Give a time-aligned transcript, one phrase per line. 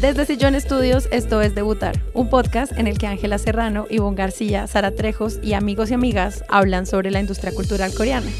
[0.00, 4.66] Desde Sillón Estudios, esto es Debutar, un podcast en el que Ángela Serrano, Ivonne García,
[4.66, 8.30] Sara Trejos y amigos y amigas hablan sobre la industria cultural coreana.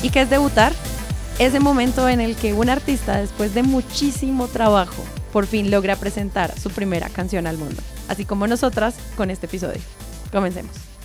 [0.00, 0.72] ¿Y qué es debutar?
[1.40, 5.02] Ese momento en el que un artista, después de muchísimo trabajo,
[5.32, 9.80] por fin logra presentar su primera canción al mundo, así como nosotras con este episodio.
[10.30, 10.97] Comencemos.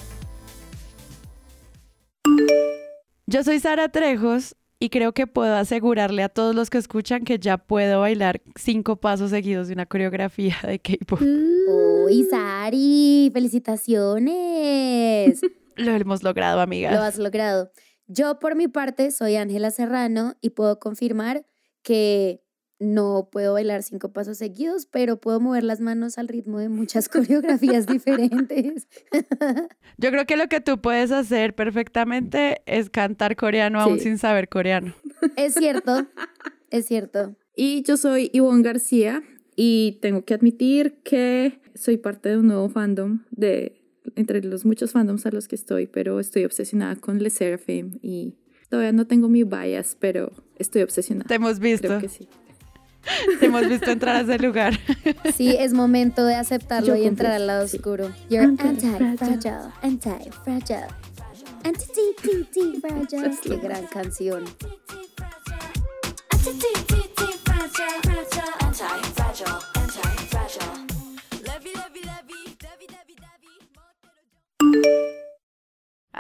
[3.34, 7.40] Yo soy Sara Trejos y creo que puedo asegurarle a todos los que escuchan que
[7.40, 11.20] ya puedo bailar cinco pasos seguidos de una coreografía de K-pop.
[11.20, 13.32] ¡Uy, Sari!
[13.34, 13.82] ¡Felicidades!
[15.76, 16.92] Lo hemos logrado, amiga.
[16.92, 17.72] Lo has logrado.
[18.06, 21.44] Yo, por mi parte, soy Ángela Serrano y puedo confirmar
[21.82, 22.44] que
[22.84, 27.10] no puedo bailar cinco pasos seguidos, pero puedo mover las manos al ritmo de muchas
[27.10, 28.88] coreografías diferentes.
[29.98, 34.50] Yo creo que lo que tú puedes hacer perfectamente es cantar coreano aún sin saber
[34.50, 34.94] coreano.
[35.36, 36.06] Es cierto,
[36.70, 37.36] es cierto.
[37.56, 39.22] Y yo soy Ivonne García
[39.56, 43.80] y tengo que admitir que soy parte de un nuevo fandom de
[44.16, 48.34] entre los muchos fandoms a los que estoy, pero estoy obsesionada con Le Seraphim y
[48.70, 51.28] todavía no tengo mi bias, pero estoy obsesionada.
[51.28, 51.88] Te hemos visto.
[51.88, 52.28] Creo que sí.
[53.40, 54.80] Te hemos visto entrar a ese lugar.
[55.36, 58.12] Sí, es momento de aceptarlo y entrar al lado oscuro.
[58.30, 60.88] You're anti-fragile, anti-fragile.
[61.64, 63.38] Anti-fragile.
[63.42, 64.44] Qué gran canción.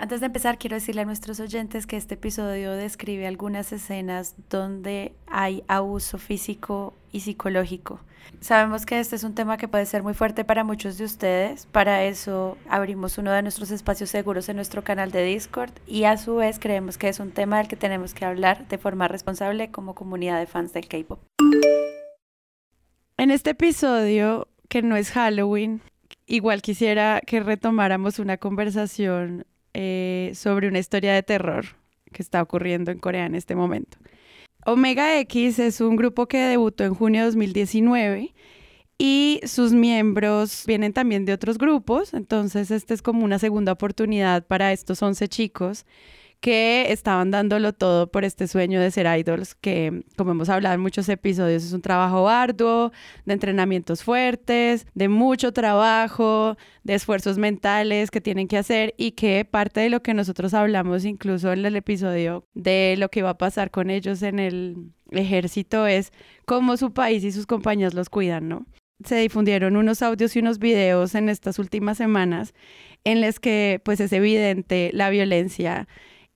[0.03, 5.13] Antes de empezar, quiero decirle a nuestros oyentes que este episodio describe algunas escenas donde
[5.27, 8.01] hay abuso físico y psicológico.
[8.41, 11.67] Sabemos que este es un tema que puede ser muy fuerte para muchos de ustedes.
[11.67, 16.17] Para eso abrimos uno de nuestros espacios seguros en nuestro canal de Discord y a
[16.17, 19.71] su vez creemos que es un tema del que tenemos que hablar de forma responsable
[19.71, 21.21] como comunidad de fans del K-Pop.
[23.15, 25.79] En este episodio, que no es Halloween,
[26.25, 31.65] igual quisiera que retomáramos una conversación eh, sobre una historia de terror
[32.11, 33.97] que está ocurriendo en Corea en este momento.
[34.65, 38.33] Omega X es un grupo que debutó en junio de 2019
[38.97, 44.45] y sus miembros vienen también de otros grupos, entonces esta es como una segunda oportunidad
[44.45, 45.85] para estos 11 chicos
[46.43, 50.81] que estaban dándolo todo por este sueño de ser idols, que como hemos hablado en
[50.81, 52.91] muchos episodios, es un trabajo arduo,
[53.23, 59.45] de entrenamientos fuertes, de mucho trabajo, de esfuerzos mentales que tienen que hacer y que
[59.45, 63.37] parte de lo que nosotros hablamos incluso en el episodio de lo que va a
[63.37, 66.11] pasar con ellos en el ejército es
[66.45, 68.65] cómo su país y sus compañías los cuidan, ¿no?
[69.05, 72.53] Se difundieron unos audios y unos videos en estas últimas semanas
[73.05, 75.87] en los que pues es evidente la violencia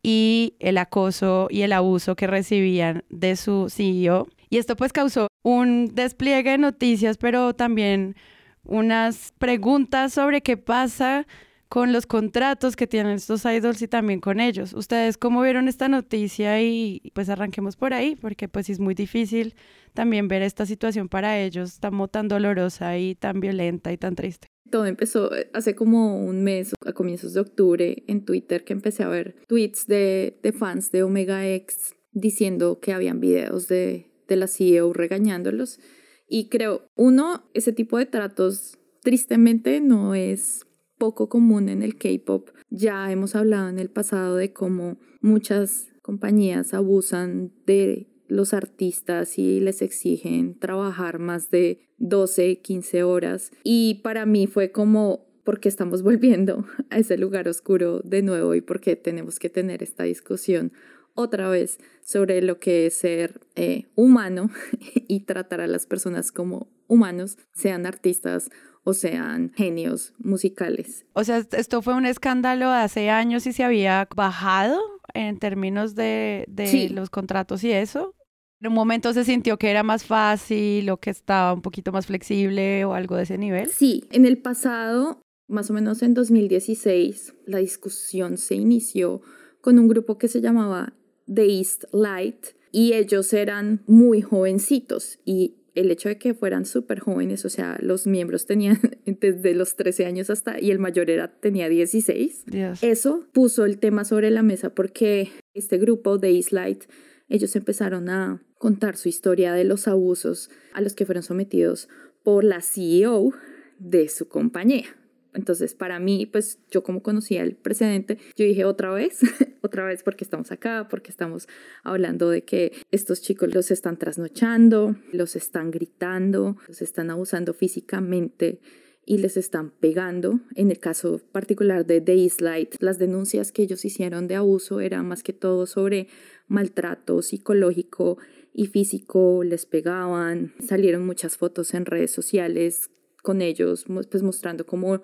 [0.08, 4.30] y el acoso y el abuso que recibían de su CEO.
[4.50, 8.16] Y esto pues causó un despliegue de noticias, pero también
[8.64, 11.28] unas preguntas sobre qué pasa
[11.68, 14.72] con los contratos que tienen estos idols y también con ellos.
[14.72, 16.62] ¿Ustedes cómo vieron esta noticia?
[16.62, 19.56] Y pues arranquemos por ahí, porque pues es muy difícil
[19.94, 24.48] también ver esta situación para ellos tan, tan dolorosa y tan violenta y tan triste.
[24.70, 29.04] Todo empezó eh, hace como un mes, a comienzos de octubre, en Twitter, que empecé
[29.04, 34.36] a ver tweets de, de fans de Omega X diciendo que habían videos de, de
[34.36, 35.80] la CEO regañándolos.
[36.28, 40.66] Y creo, uno, ese tipo de tratos tristemente no es
[40.98, 42.50] poco común en el K-Pop.
[42.70, 49.60] Ya hemos hablado en el pasado de cómo muchas compañías abusan de los artistas y
[49.60, 53.52] les exigen trabajar más de 12, 15 horas.
[53.64, 58.62] Y para mí fue como, porque estamos volviendo a ese lugar oscuro de nuevo y
[58.62, 60.72] porque tenemos que tener esta discusión
[61.14, 64.52] otra vez sobre lo que es ser eh, humano
[65.08, 68.50] y tratar a las personas como humanos, sean artistas
[68.84, 71.06] o sean genios musicales.
[71.14, 74.80] O sea, esto fue un escándalo hace años y se había bajado
[75.14, 78.16] en términos de, de los contratos y eso.
[78.60, 82.08] ¿En un momento se sintió que era más fácil o que estaba un poquito más
[82.08, 83.70] flexible o algo de ese nivel?
[83.70, 89.22] Sí, en el pasado, más o menos en 2016, la discusión se inició
[89.62, 90.94] con un grupo que se llamaba
[91.32, 97.00] The East Light y ellos eran muy jovencitos y el hecho de que fueran súper
[97.00, 101.28] jóvenes, o sea, los miembros tenían desde los 13 años hasta, y el mayor era,
[101.40, 102.46] tenía 16,
[102.82, 106.86] eso puso el tema sobre la mesa porque este grupo, The East Light,
[107.30, 111.90] ellos empezaron a contar su historia de los abusos a los que fueron sometidos
[112.24, 113.32] por la CEO
[113.80, 114.86] de su compañía.
[115.34, 119.20] Entonces, para mí, pues yo como conocía el precedente, yo dije otra vez,
[119.62, 121.48] otra vez porque estamos acá, porque estamos
[121.84, 128.60] hablando de que estos chicos los están trasnochando, los están gritando, los están abusando físicamente
[129.08, 130.42] y les están pegando.
[130.54, 135.24] En el caso particular de Light, las denuncias que ellos hicieron de abuso eran más
[135.24, 136.10] que todo sobre
[136.48, 138.18] maltrato psicológico
[138.54, 142.92] y físico, les pegaban, salieron muchas fotos en redes sociales
[143.24, 145.02] con ellos, pues mostrando como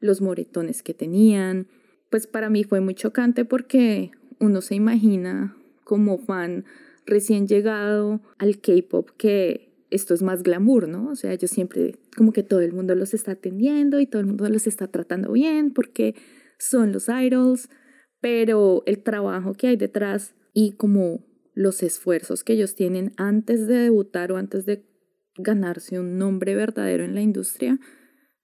[0.00, 1.66] los moretones que tenían.
[2.10, 6.66] Pues para mí fue muy chocante porque uno se imagina como fan
[7.06, 11.10] recién llegado al K-pop que esto es más glamour, ¿no?
[11.10, 14.26] O sea, yo siempre, como que todo el mundo los está atendiendo y todo el
[14.26, 16.14] mundo los está tratando bien porque
[16.58, 17.68] son los idols,
[18.20, 21.24] pero el trabajo que hay detrás y como
[21.54, 24.84] los esfuerzos que ellos tienen antes de debutar o antes de
[25.36, 27.78] ganarse un nombre verdadero en la industria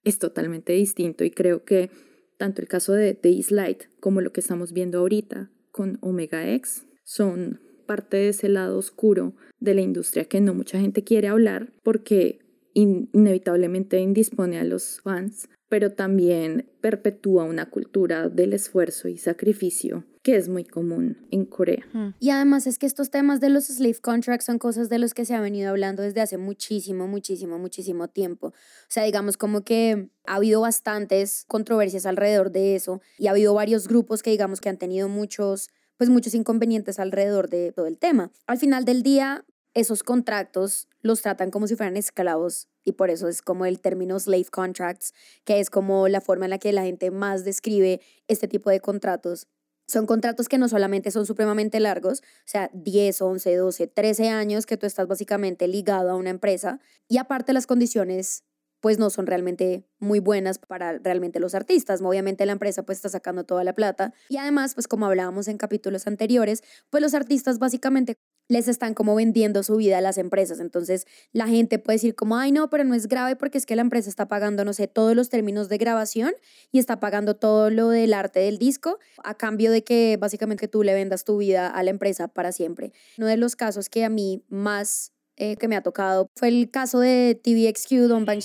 [0.03, 1.89] es totalmente distinto y creo que
[2.37, 6.85] tanto el caso de The Light como lo que estamos viendo ahorita con Omega X
[7.03, 11.71] son parte de ese lado oscuro de la industria que no mucha gente quiere hablar
[11.83, 12.39] porque
[12.73, 20.37] inevitablemente indispone a los fans, pero también perpetúa una cultura del esfuerzo y sacrificio que
[20.37, 21.85] es muy común en Corea.
[22.19, 25.25] Y además es que estos temas de los slave contracts son cosas de los que
[25.25, 28.47] se ha venido hablando desde hace muchísimo, muchísimo, muchísimo tiempo.
[28.47, 28.53] O
[28.87, 33.89] sea, digamos como que ha habido bastantes controversias alrededor de eso y ha habido varios
[33.89, 35.69] grupos que digamos que han tenido muchos
[36.03, 38.29] pues muchos inconvenientes alrededor de todo el tema.
[38.45, 43.29] Al final del día, esos contratos los tratan como si fueran esclavos y por eso
[43.29, 45.13] es como el término slave contracts,
[45.45, 48.81] que es como la forma en la que la gente más describe este tipo de
[48.81, 49.47] contratos.
[49.87, 54.65] Son contratos que no solamente son supremamente largos, o sea, 10, 11, 12, 13 años
[54.65, 58.43] que tú estás básicamente ligado a una empresa y aparte las condiciones
[58.83, 62.01] pues no son realmente muy buenas para realmente los artistas.
[62.01, 65.57] Obviamente la empresa pues está sacando toda la plata y además pues como hablábamos en
[65.57, 68.17] capítulos anteriores, pues los artistas básicamente
[68.49, 70.59] les están como vendiendo su vida a las empresas.
[70.59, 73.77] Entonces la gente puede decir como, ay no, pero no es grave porque es que
[73.77, 76.33] la empresa está pagando, no sé, todos los términos de grabación
[76.73, 80.83] y está pagando todo lo del arte del disco a cambio de que básicamente tú
[80.83, 82.91] le vendas tu vida a la empresa para siempre.
[83.17, 86.69] Uno de los casos que a mí más eh, que me ha tocado fue el
[86.69, 88.41] caso de TVXQ Don Bang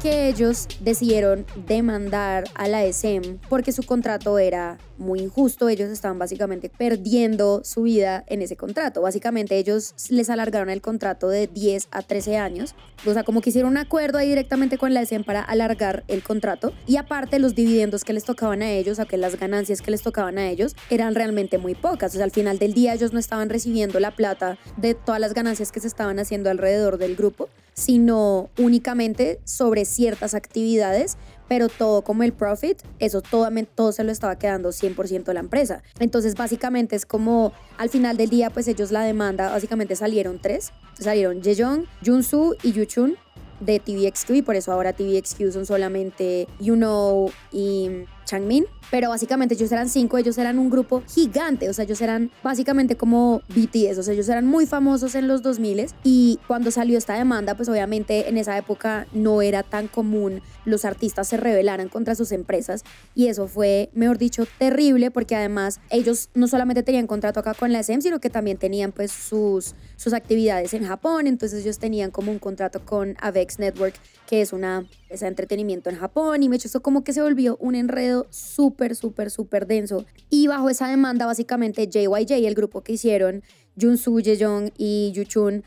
[0.00, 6.18] Porque ellos decidieron demandar a la SM porque su contrato era muy injusto, ellos estaban
[6.18, 9.02] básicamente perdiendo su vida en ese contrato.
[9.02, 12.74] Básicamente ellos les alargaron el contrato de 10 a 13 años,
[13.06, 16.22] o sea, como que hicieron un acuerdo ahí directamente con la SM para alargar el
[16.22, 16.72] contrato.
[16.86, 20.02] Y aparte los dividendos que les tocaban a ellos, o que las ganancias que les
[20.02, 23.18] tocaban a ellos eran realmente muy pocas, o sea, al final del día ellos no
[23.18, 27.50] estaban recibiendo la plata de todas las ganancias que se estaban haciendo alrededor del grupo,
[27.74, 31.16] sino únicamente sobre ciertas actividades,
[31.48, 35.82] pero todo como el profit, eso todo, todo se lo estaba quedando 100% la empresa.
[35.98, 40.72] Entonces básicamente es como al final del día pues ellos la demanda, básicamente salieron tres,
[40.98, 43.16] salieron Jejong, Junsu y Yuchun
[43.60, 49.54] de TVXQ y por eso ahora TVXQ son solamente You Know y Changmin, pero básicamente
[49.54, 53.98] ellos eran cinco, ellos eran un grupo gigante, o sea, ellos eran básicamente como BTS,
[53.98, 57.68] o sea, ellos eran muy famosos en los 2000 y cuando salió esta demanda, pues
[57.68, 62.84] obviamente en esa época no era tan común los artistas se rebelaran contra sus empresas
[63.16, 67.72] y eso fue, mejor dicho, terrible porque además ellos no solamente tenían contrato acá con
[67.72, 72.12] la SM, sino que también tenían pues sus, sus actividades en Japón, entonces ellos tenían
[72.12, 73.94] como un contrato con Avex Network,
[74.28, 74.84] que es una
[75.18, 78.94] de entretenimiento en Japón y me hecho eso como que se volvió un enredo súper,
[78.94, 80.06] súper, súper denso.
[80.28, 83.42] Y bajo esa demanda, básicamente, JYJ, el grupo que hicieron,
[83.80, 85.64] Junsu, Jejong y Yuchun,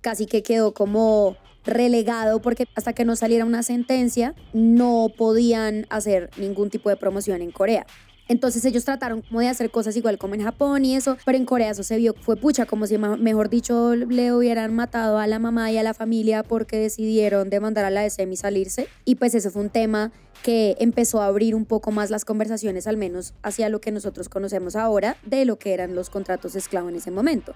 [0.00, 6.30] casi que quedó como relegado porque hasta que no saliera una sentencia no podían hacer
[6.38, 7.86] ningún tipo de promoción en Corea.
[8.28, 11.44] Entonces ellos trataron como de hacer cosas igual como en Japón y eso, pero en
[11.44, 15.38] Corea eso se vio, fue pucha, como si mejor dicho le hubieran matado a la
[15.38, 18.88] mamá y a la familia porque decidieron demandar a la SM y salirse.
[19.04, 22.86] Y pues eso fue un tema que empezó a abrir un poco más las conversaciones,
[22.86, 26.90] al menos hacia lo que nosotros conocemos ahora, de lo que eran los contratos esclavos
[26.90, 27.54] en ese momento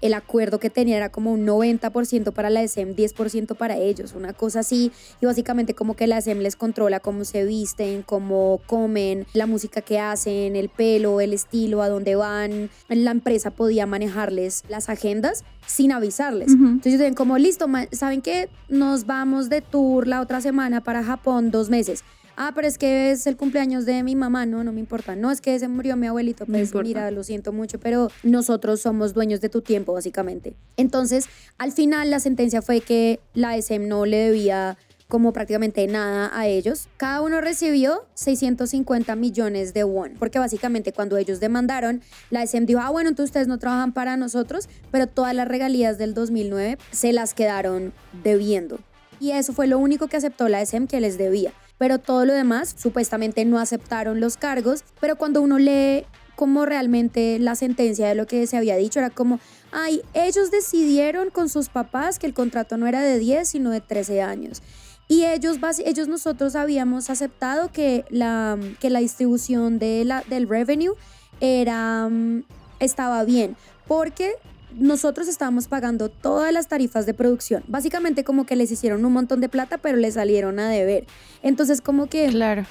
[0.00, 4.32] el acuerdo que tenía era como un 90% para la SM, 10% para ellos, una
[4.32, 4.92] cosa así.
[5.20, 9.80] Y básicamente como que la SM les controla cómo se visten, cómo comen, la música
[9.80, 12.70] que hacen, el pelo, el estilo, a dónde van.
[12.88, 16.52] La empresa podía manejarles las agendas sin avisarles.
[16.52, 18.48] Entonces ellos como, listo, ¿saben qué?
[18.68, 22.04] Nos vamos de tour la otra semana para Japón dos meses
[22.36, 25.16] Ah, pero es que es el cumpleaños de mi mamá, no, no me importa.
[25.16, 29.14] No, es que se murió mi abuelito, pues mira, lo siento mucho, pero nosotros somos
[29.14, 30.54] dueños de tu tiempo, básicamente.
[30.76, 31.26] Entonces,
[31.56, 34.76] al final la sentencia fue que la SM no le debía
[35.08, 36.88] como prácticamente nada a ellos.
[36.96, 42.80] Cada uno recibió 650 millones de won, porque básicamente cuando ellos demandaron, la SM dijo,
[42.80, 47.12] ah, bueno, entonces ustedes no trabajan para nosotros, pero todas las regalías del 2009 se
[47.12, 48.78] las quedaron debiendo.
[49.20, 51.54] Y eso fue lo único que aceptó la SM que les debía.
[51.78, 56.04] Pero todo lo demás, supuestamente no aceptaron los cargos, pero cuando uno lee
[56.36, 59.40] como realmente la sentencia de lo que se había dicho, era como,
[59.72, 63.80] ay, ellos decidieron con sus papás que el contrato no era de 10, sino de
[63.80, 64.62] 13 años.
[65.08, 70.94] Y ellos, ellos nosotros habíamos aceptado que la, que la distribución de la, del revenue
[71.40, 72.44] era, mm,
[72.80, 73.56] estaba bien,
[73.86, 74.34] porque
[74.76, 77.62] nosotros estábamos pagando todas las tarifas de producción.
[77.66, 81.06] Básicamente como que les hicieron un montón de plata, pero les salieron a deber.
[81.42, 82.28] Entonces como que...
[82.28, 82.64] Claro.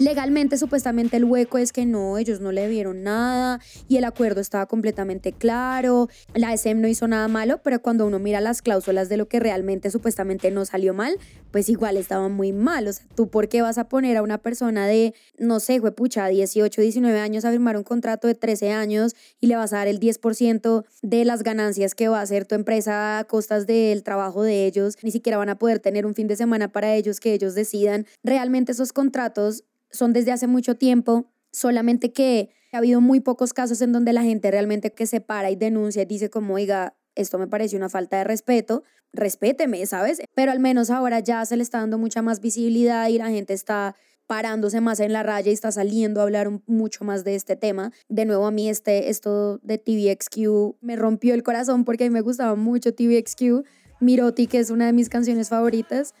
[0.00, 4.40] Legalmente, supuestamente el hueco es que no, ellos no le dieron nada y el acuerdo
[4.40, 6.08] estaba completamente claro.
[6.32, 9.40] La SM no hizo nada malo, pero cuando uno mira las cláusulas de lo que
[9.40, 11.18] realmente supuestamente no salió mal,
[11.50, 12.88] pues igual estaba muy mal.
[12.88, 16.28] O sea, ¿tú por qué vas a poner a una persona de, no sé, pucha,
[16.28, 19.88] 18, 19 años a firmar un contrato de 13 años y le vas a dar
[19.88, 24.44] el 10% de las ganancias que va a hacer tu empresa a costas del trabajo
[24.44, 24.96] de ellos?
[25.02, 28.06] Ni siquiera van a poder tener un fin de semana para ellos que ellos decidan.
[28.24, 33.80] Realmente esos contratos son desde hace mucho tiempo, solamente que ha habido muy pocos casos
[33.82, 37.38] en donde la gente realmente que se para y denuncia y dice como, oiga, esto
[37.38, 40.22] me parece una falta de respeto, respéteme, ¿sabes?
[40.34, 43.52] Pero al menos ahora ya se le está dando mucha más visibilidad y la gente
[43.52, 47.56] está parándose más en la raya y está saliendo a hablar mucho más de este
[47.56, 47.92] tema.
[48.08, 52.12] De nuevo a mí este, esto de TVXQ me rompió el corazón porque a mí
[52.12, 53.66] me gustaba mucho TVXQ.
[53.98, 56.14] Miroti, que es una de mis canciones favoritas.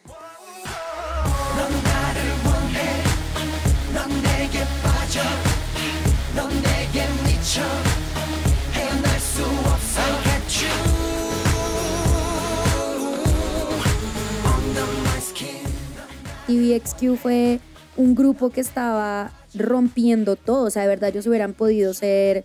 [16.50, 17.60] TVXQ fue
[17.96, 22.44] un grupo que estaba rompiendo todo, o sea, de verdad ellos hubieran podido ser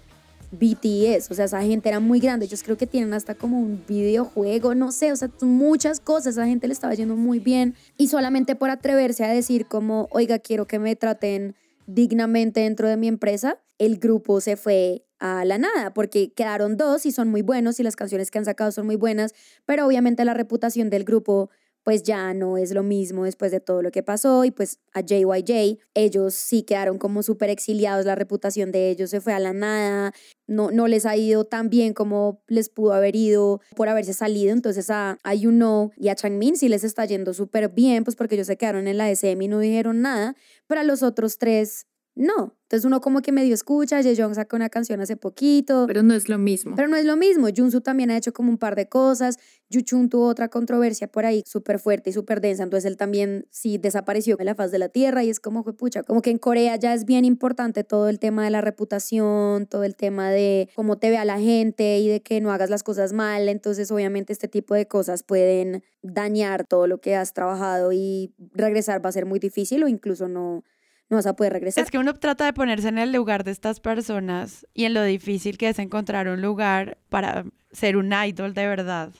[0.51, 3.83] BTS, o sea, esa gente era muy grande, ellos creo que tienen hasta como un
[3.87, 7.73] videojuego, no sé, o sea, muchas cosas, esa gente le estaba yendo muy bien.
[7.97, 11.55] Y solamente por atreverse a decir como, oiga, quiero que me traten
[11.87, 17.07] dignamente dentro de mi empresa, el grupo se fue a la nada, porque quedaron dos
[17.07, 19.33] y son muy buenos y las canciones que han sacado son muy buenas,
[19.65, 21.49] pero obviamente la reputación del grupo
[21.85, 25.01] pues ya no es lo mismo después de todo lo que pasó y pues a
[25.01, 29.53] JYJ ellos sí quedaron como súper exiliados, la reputación de ellos se fue a la
[29.53, 30.11] nada,
[30.47, 34.51] no, no les ha ido tan bien como les pudo haber ido por haberse salido,
[34.51, 38.33] entonces a, a You y a Changmin sí les está yendo súper bien, pues porque
[38.33, 41.85] ellos se quedaron en la SM y no dijeron nada, pero a los otros tres
[42.15, 42.53] no.
[42.63, 45.85] Entonces uno como que medio escucha, Jong sacó una canción hace poquito.
[45.85, 46.75] Pero no es lo mismo.
[46.75, 47.47] Pero no es lo mismo.
[47.55, 49.37] Junsu también ha hecho como un par de cosas.
[49.69, 52.63] Yuchun tuvo otra controversia por ahí súper fuerte y súper densa.
[52.63, 55.75] Entonces él también sí desapareció de la faz de la tierra y es como fue
[55.75, 56.01] pucha.
[56.03, 59.83] Como que en Corea ya es bien importante todo el tema de la reputación, todo
[59.83, 62.81] el tema de cómo te ve a la gente y de que no hagas las
[62.81, 63.47] cosas mal.
[63.47, 69.05] Entonces obviamente este tipo de cosas pueden dañar todo lo que has trabajado y regresar
[69.05, 70.63] va a ser muy difícil o incluso no
[71.09, 71.83] no vas a poder regresar.
[71.83, 75.03] Es que uno trata de ponerse en el lugar de estas personas y en lo
[75.03, 79.11] difícil que es encontrar un lugar para ser un idol de verdad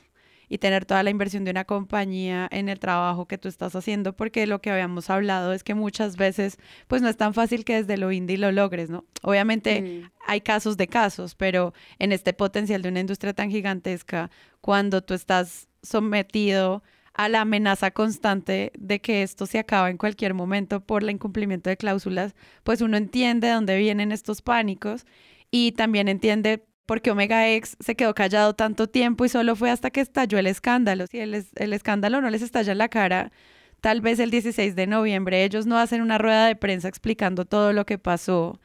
[0.48, 4.16] y tener toda la inversión de una compañía en el trabajo que tú estás haciendo,
[4.16, 7.76] porque lo que habíamos hablado es que muchas veces pues no es tan fácil que
[7.76, 9.06] desde lo indie lo logres, ¿no?
[9.24, 10.12] Obviamente mm.
[10.28, 14.30] hay casos de casos, pero en este potencial de una industria tan gigantesca,
[14.62, 16.84] cuando tú estás sometido
[17.16, 21.70] a la amenaza constante de que esto se acaba en cualquier momento por el incumplimiento
[21.70, 25.06] de cláusulas, pues uno entiende de dónde vienen estos pánicos
[25.50, 29.72] y también entiende por qué Omega X se quedó callado tanto tiempo y solo fue
[29.72, 31.08] hasta que estalló el escándalo.
[31.08, 33.32] Si el, el escándalo no les estalla en la cara,
[33.80, 37.72] tal vez el 16 de noviembre ellos no hacen una rueda de prensa explicando todo
[37.72, 38.60] lo que pasó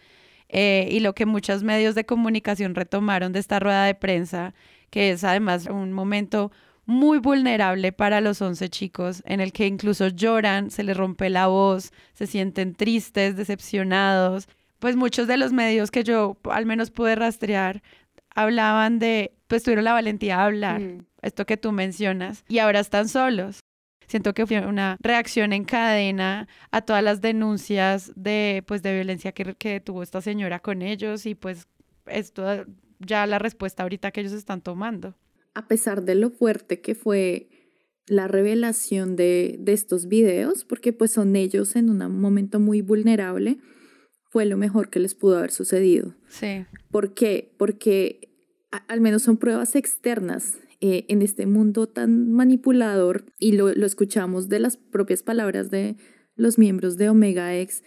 [0.49, 4.55] eh, y lo que muchos medios de comunicación retomaron de esta rueda de prensa,
[4.91, 6.51] que es además un momento
[6.91, 11.47] muy vulnerable para los 11 chicos, en el que incluso lloran, se les rompe la
[11.47, 14.49] voz, se sienten tristes, decepcionados.
[14.81, 17.83] Pues muchos de los medios que yo al menos pude rastrear
[18.35, 21.07] hablaban de, pues tuvieron la valentía de hablar, mm.
[21.23, 23.61] esto que tú mencionas, y ahora están solos.
[24.07, 29.31] Siento que fue una reacción en cadena a todas las denuncias de, pues, de violencia
[29.31, 31.69] que, que tuvo esta señora con ellos y pues
[32.07, 32.65] esto
[32.99, 35.15] ya la respuesta ahorita que ellos están tomando
[35.55, 37.49] a pesar de lo fuerte que fue
[38.07, 43.59] la revelación de, de estos videos, porque pues son ellos en un momento muy vulnerable,
[44.31, 46.15] fue lo mejor que les pudo haber sucedido.
[46.29, 46.67] Sí.
[46.91, 47.55] ¿Por qué?
[47.59, 48.31] Porque
[48.89, 54.49] al menos son pruebas externas eh, en este mundo tan manipulador y lo, lo escuchamos
[54.49, 55.97] de las propias palabras de
[56.37, 57.83] los miembros de Omega X.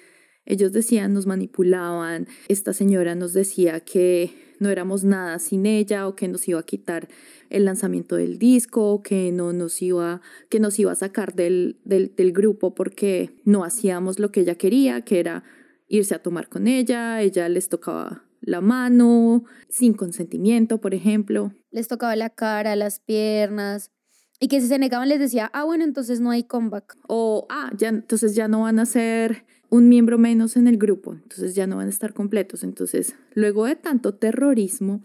[0.46, 4.32] Ellos decían, nos manipulaban, esta señora nos decía que
[4.64, 7.08] no éramos nada sin ella o que nos iba a quitar
[7.52, 12.32] el lanzamiento del disco, que no nos iba, que nos iba a sacar del, del,
[12.32, 15.44] grupo porque no hacíamos lo que ella quería, que era
[15.88, 21.54] irse a tomar con ella, ella les tocaba la mano, sin consentimiento, por ejemplo.
[21.70, 23.92] Les tocaba la cara, las piernas.
[24.40, 26.98] Y que si se negaban les decía, ah, bueno, entonces no hay comeback.
[27.08, 31.14] O, ah, ya, entonces ya no van a ser un miembro menos en el grupo,
[31.16, 32.64] entonces ya no van a estar completos.
[32.64, 35.04] Entonces, luego de tanto terrorismo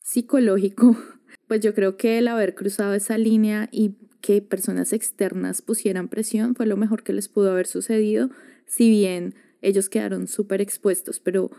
[0.00, 0.96] psicológico,
[1.46, 6.54] pues yo creo que el haber cruzado esa línea y que personas externas pusieran presión
[6.54, 8.30] fue lo mejor que les pudo haber sucedido,
[8.66, 11.50] si bien ellos quedaron súper expuestos, pero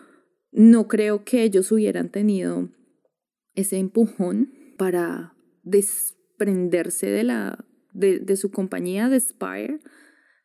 [0.51, 2.70] no creo que ellos hubieran tenido
[3.53, 7.63] ese empujón para desprenderse de, la,
[7.94, 9.82] de, de su compañía de Spire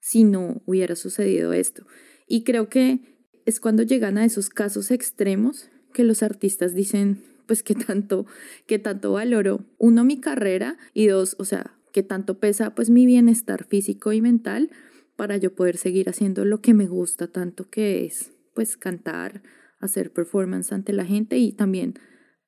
[0.05, 1.87] si no hubiera sucedido esto.
[2.29, 3.01] Y creo que
[3.47, 8.27] es cuando llegan a esos casos extremos que los artistas dicen, pues que tanto,
[8.67, 13.07] que tanto valoro, uno, mi carrera y dos, o sea, que tanto pesa pues mi
[13.07, 14.71] bienestar físico y mental
[15.17, 19.43] para yo poder seguir haciendo lo que me gusta tanto que es pues cantar,
[19.81, 21.95] hacer performance ante la gente y también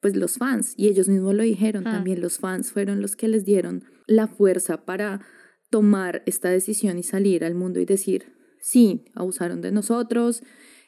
[0.00, 1.92] pues los fans y ellos mismos lo dijeron, ah.
[1.92, 5.22] también los fans fueron los que les dieron la fuerza para
[5.70, 10.42] tomar esta decisión y salir al mundo y decir, sí, abusaron de nosotros,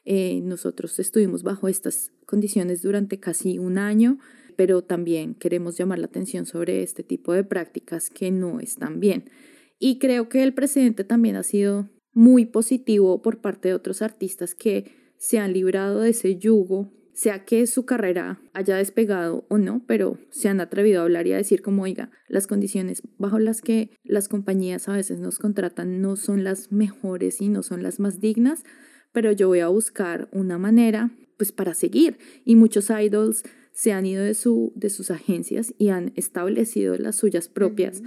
[0.05, 4.19] eh, nosotros estuvimos bajo estas condiciones durante casi un año,
[4.57, 9.31] pero también queremos llamar la atención sobre este tipo de prácticas que no están bien.
[9.79, 14.55] Y creo que el presidente también ha sido muy positivo por parte de otros artistas
[14.55, 19.83] que se han librado de ese yugo, sea que su carrera haya despegado o no,
[19.89, 23.61] pero se han atrevido a hablar y a decir como, oiga, las condiciones bajo las
[23.61, 27.99] que las compañías a veces nos contratan no son las mejores y no son las
[27.99, 28.63] más dignas,
[29.11, 32.19] pero yo voy a buscar una manera pues para seguir.
[32.45, 37.17] Y muchos idols se han ido de, su, de sus agencias y han establecido las
[37.17, 38.01] suyas propias.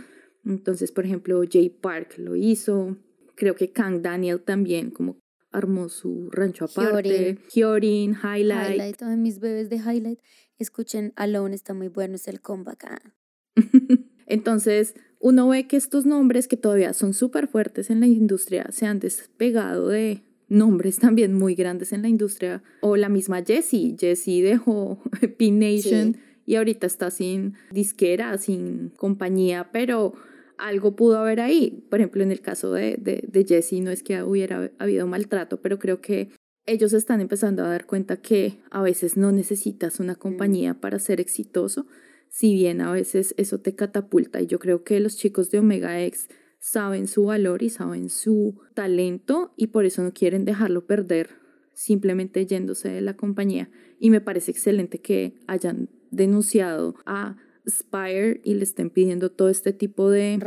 [0.45, 2.95] Entonces, por ejemplo, Jay Park lo hizo,
[3.36, 5.20] creo que Kang Daniel también, como
[5.52, 7.38] armó su rancho aparte.
[7.54, 8.76] Hyorin, Highlight.
[8.76, 10.20] Highlight, todos mis bebés de Highlight.
[10.58, 12.86] Escuchen, Alone está muy bueno, es el comeback.
[12.86, 13.14] Ah.
[14.28, 18.86] Entonces, uno ve que estos nombres que todavía son súper fuertes en la industria se
[18.86, 22.64] han despegado de nombres también muy grandes en la industria.
[22.82, 23.96] O la misma Jessie.
[24.00, 25.02] Jessie dejó
[25.38, 30.14] Pin Nation y ahorita está sin disquera, sin compañía, pero
[30.62, 31.86] algo pudo haber ahí.
[31.89, 35.62] Por ejemplo, en el caso de, de, de Jessie, no es que hubiera habido maltrato,
[35.62, 36.30] pero creo que
[36.65, 41.19] ellos están empezando a dar cuenta que a veces no necesitas una compañía para ser
[41.19, 41.88] exitoso,
[42.30, 44.41] si bien a veces eso te catapulta.
[44.41, 48.62] Y yo creo que los chicos de Omega X saben su valor y saben su
[48.76, 51.41] talento y por eso no quieren dejarlo perder
[51.74, 53.69] simplemente yéndose de la compañía.
[54.00, 57.38] Y me parece excelente que hayan denunciado a
[57.69, 60.39] Spire y le estén pidiendo todo este tipo de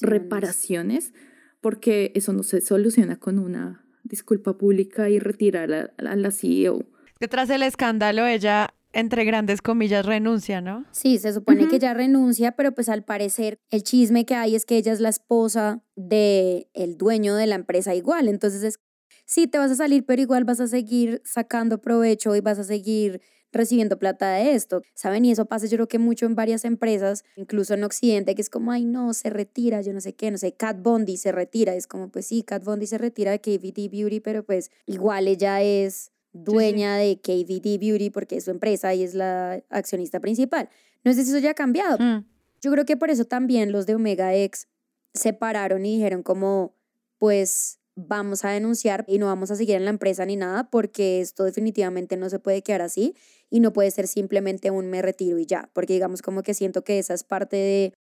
[0.00, 1.12] reparaciones,
[1.60, 6.84] porque eso no se soluciona con una disculpa pública y retirar a, la CEO.
[7.18, 10.86] Que tras el escándalo ella entre grandes comillas, renuncia, ¿no?
[10.90, 14.64] Sí, se supone que ella renuncia, pero pues al parecer el chisme que hay es
[14.64, 18.28] que ella es la esposa del el dueño de la empresa igual.
[18.28, 18.80] Entonces es,
[19.26, 22.64] sí, te vas a salir, pero igual vas a seguir sacando provecho y vas a
[22.64, 23.20] seguir
[23.52, 25.24] recibiendo plata de esto, ¿saben?
[25.24, 28.50] Y eso pasa yo creo que mucho en varias empresas, incluso en Occidente, que es
[28.50, 31.74] como, ay, no, se retira, yo no sé qué, no sé, Cat Bondi se retira,
[31.74, 35.62] es como, pues sí, Cat Bondi se retira de KVD Beauty, pero pues igual ella
[35.62, 40.68] es dueña de KVD Beauty porque es su empresa y es la accionista principal.
[41.04, 41.98] No sé si eso ya ha cambiado.
[41.98, 42.24] Mm.
[42.60, 44.68] Yo creo que por eso también los de Omega X
[45.14, 46.74] se pararon y dijeron como,
[47.18, 51.20] pues vamos a denunciar y no vamos a seguir en la empresa ni nada porque
[51.22, 53.14] esto definitivamente no se puede quedar así
[53.50, 56.82] y no puede ser simplemente un me retiro y ya, porque digamos como que siento
[56.82, 57.94] que esa es parte de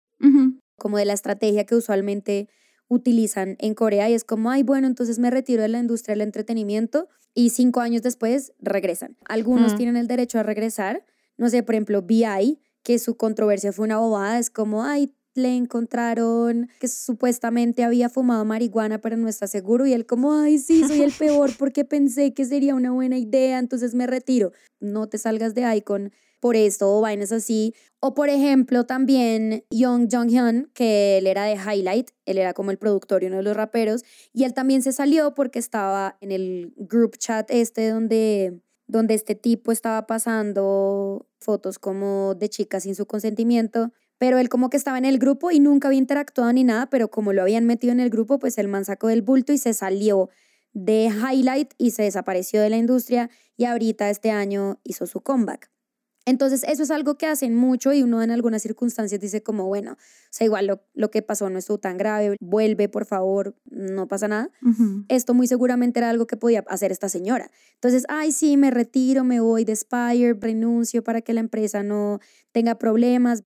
[0.77, 2.49] como de la estrategia que usualmente
[2.89, 6.23] utilizan en Corea y es como, ay, bueno, entonces me retiro de la industria del
[6.23, 9.17] entretenimiento y cinco años después regresan.
[9.27, 9.77] Algunos mm.
[9.77, 11.05] tienen el derecho a regresar,
[11.37, 15.57] no sé, por ejemplo, BI, que su controversia fue una bobada, es como, ay, le
[15.57, 19.87] encontraron que supuestamente había fumado marihuana, pero no está seguro.
[19.87, 23.59] Y él como, ay, sí, soy el peor porque pensé que sería una buena idea,
[23.59, 24.53] entonces me retiro.
[24.81, 26.13] No te salgas de ahí con
[26.45, 27.75] por esto o vainas así.
[28.01, 32.77] O por ejemplo también Young Jong-hyun, que él era de Highlight, él era como el
[32.77, 36.75] productor y uno de los raperos, y él también se salió porque estaba en el
[36.77, 43.07] group chat este donde, donde este tipo estaba pasando fotos como de chicas sin su
[43.07, 46.89] consentimiento pero él como que estaba en el grupo y nunca había interactuado ni nada,
[46.91, 49.59] pero como lo habían metido en el grupo, pues el man sacó del bulto y
[49.59, 50.31] se salió
[50.73, 55.74] de Highlight y se desapareció de la industria y ahorita este año hizo su comeback.
[56.27, 59.93] Entonces, eso es algo que hacen mucho y uno en algunas circunstancias dice como, bueno,
[59.93, 59.97] o
[60.31, 64.27] sea, igual lo, lo que pasó no estuvo tan grave, vuelve, por favor, no pasa
[64.29, 64.51] nada.
[65.09, 67.51] Esto muy seguramente era algo que podía hacer esta señora.
[67.75, 72.21] Entonces, ay, sí, me retiro, me voy de Spire, renuncio para que la empresa no
[72.53, 73.43] tenga problemas.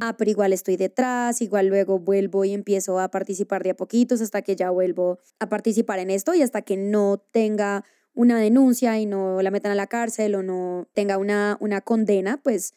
[0.00, 4.20] Ah, pero igual estoy detrás, igual luego vuelvo y empiezo a participar de a poquitos
[4.20, 7.84] hasta que ya vuelvo a participar en esto y hasta que no tenga
[8.20, 12.38] una denuncia y no la metan a la cárcel o no tenga una, una condena,
[12.42, 12.74] pues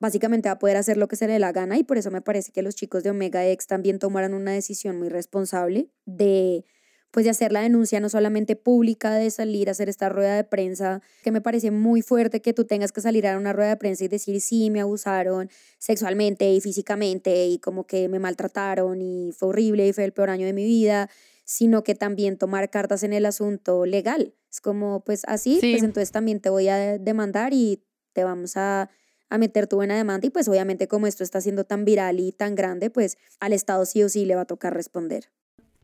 [0.00, 2.10] básicamente va a poder hacer lo que se le dé la gana y por eso
[2.10, 6.64] me parece que los chicos de Omega X también tomaron una decisión muy responsable de
[7.12, 10.44] pues de hacer la denuncia no solamente pública, de salir a hacer esta rueda de
[10.44, 13.76] prensa, que me parece muy fuerte que tú tengas que salir a una rueda de
[13.76, 19.32] prensa y decir, sí, me abusaron sexualmente y físicamente y como que me maltrataron y
[19.32, 21.08] fue horrible y fue el peor año de mi vida
[21.50, 24.34] sino que también tomar cartas en el asunto legal.
[24.50, 27.82] Es como, pues así, pues entonces también te voy a demandar y
[28.12, 28.90] te vamos a,
[29.28, 32.32] a meter tu buena demanda y pues obviamente como esto está siendo tan viral y
[32.32, 35.30] tan grande, pues al Estado sí o sí le va a tocar responder.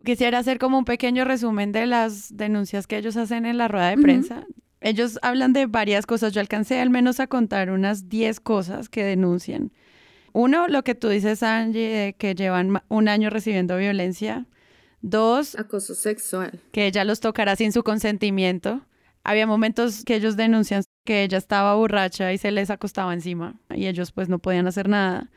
[0.05, 3.91] Quisiera hacer como un pequeño resumen de las denuncias que ellos hacen en la rueda
[3.91, 4.47] de prensa.
[4.81, 6.33] Ellos hablan de varias cosas.
[6.33, 9.73] Yo alcancé al menos a contar unas 10 cosas que denuncian.
[10.33, 14.47] Uno, lo que tú dices, Angie, de que llevan un año recibiendo violencia.
[15.07, 16.59] Dos, acoso sexual.
[16.73, 18.81] Que ella los tocará sin su consentimiento.
[19.23, 23.87] Había momentos que ellos denuncian que ella estaba borracha y se les acostaba encima y
[23.87, 25.31] ellos pues no podían hacer nada.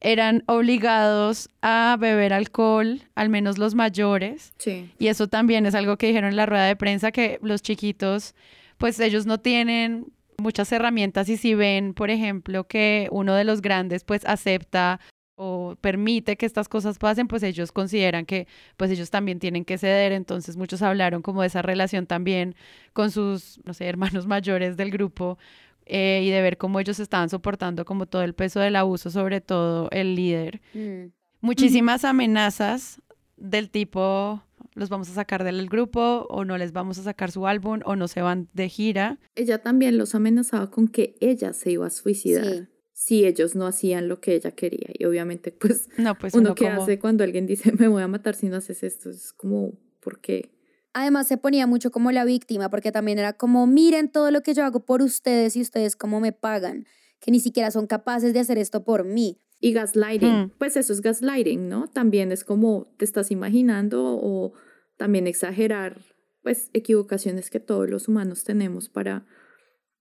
[0.00, 4.54] Eran obligados a beber alcohol, al menos los mayores.
[4.56, 4.90] Sí.
[4.98, 8.34] Y eso también es algo que dijeron en la rueda de prensa, que los chiquitos,
[8.78, 10.06] pues ellos no tienen
[10.38, 14.98] muchas herramientas y si ven, por ejemplo, que uno de los grandes pues acepta
[15.42, 19.78] o permite que estas cosas pasen, pues ellos consideran que pues ellos también tienen que
[19.78, 22.54] ceder, entonces muchos hablaron como de esa relación también
[22.92, 25.38] con sus, no sé, hermanos mayores del grupo
[25.86, 29.40] eh, y de ver cómo ellos estaban soportando como todo el peso del abuso, sobre
[29.40, 30.60] todo el líder.
[30.74, 31.06] Mm.
[31.40, 33.00] Muchísimas amenazas
[33.38, 34.42] del tipo
[34.74, 37.96] los vamos a sacar del grupo o no les vamos a sacar su álbum o
[37.96, 39.18] no se van de gira.
[39.36, 42.68] Ella también los amenazaba con que ella se iba a suicidar
[43.00, 44.90] si ellos no hacían lo que ella quería.
[44.92, 48.34] Y obviamente, pues, no, pues uno, que hace cuando alguien dice, me voy a matar
[48.34, 50.50] si no haces esto, es como, ¿por qué?
[50.92, 54.52] Además se ponía mucho como la víctima, porque también era como, miren todo lo que
[54.52, 56.84] yo hago por ustedes y ustedes cómo me pagan,
[57.20, 59.40] que ni siquiera son capaces de hacer esto por mí.
[59.60, 60.50] Y gaslighting, mm.
[60.58, 61.88] pues eso es gaslighting, ¿no?
[61.88, 64.52] También es como te estás imaginando o
[64.98, 66.02] también exagerar,
[66.42, 69.24] pues, equivocaciones que todos los humanos tenemos para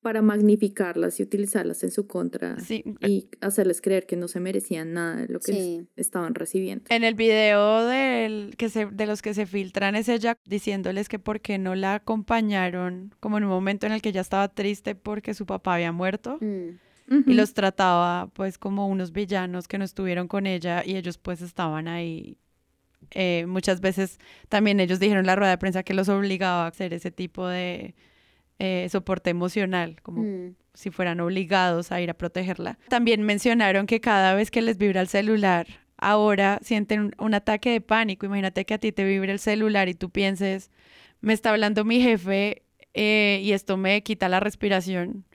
[0.01, 5.17] para magnificarlas y utilizarlas en su contra y hacerles creer que no se merecían nada
[5.17, 6.85] de lo que estaban recibiendo.
[6.89, 11.19] En el video del, que se, de los que se filtran es ella diciéndoles que
[11.19, 14.95] por qué no la acompañaron como en un momento en el que ella estaba triste
[14.95, 16.37] porque su papá había muerto.
[16.39, 16.77] Mm.
[17.25, 21.41] Y los trataba pues como unos villanos que no estuvieron con ella y ellos pues
[21.41, 22.37] estaban ahí
[23.11, 26.67] eh, muchas veces también ellos dijeron en la rueda de prensa que los obligaba a
[26.67, 27.95] hacer ese tipo de,
[28.59, 30.55] eh, soporte emocional, como mm.
[30.73, 32.77] si fueran obligados a ir a protegerla.
[32.89, 37.81] También mencionaron que cada vez que les vibra el celular, ahora sienten un, ataque de
[37.81, 38.25] pánico.
[38.25, 40.71] Imagínate que a ti te vibre el celular y tú pienses,
[41.21, 45.25] me está hablando mi jefe eh, y esto me quita la respiración.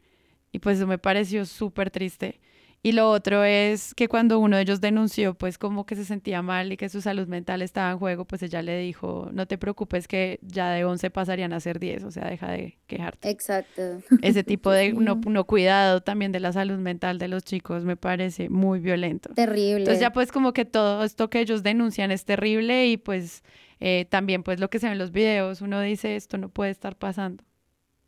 [0.52, 2.40] Y pues eso me pareció súper triste.
[2.86, 6.42] Y lo otro es que cuando uno de ellos denunció, pues como que se sentía
[6.42, 9.56] mal y que su salud mental estaba en juego, pues ella le dijo, no te
[9.56, 13.30] preocupes que ya de 11 pasarían a ser 10, o sea, deja de quejarte.
[13.30, 14.02] Exacto.
[14.20, 17.96] Ese tipo de no, no, cuidado también de la salud mental de los chicos me
[17.96, 19.32] parece muy violento.
[19.32, 19.78] Terrible.
[19.78, 23.44] Entonces ya pues como que todo esto que ellos denuncian es terrible y pues
[23.80, 26.72] eh, también pues lo que se ve en los videos, uno dice, esto no puede
[26.72, 27.44] estar pasando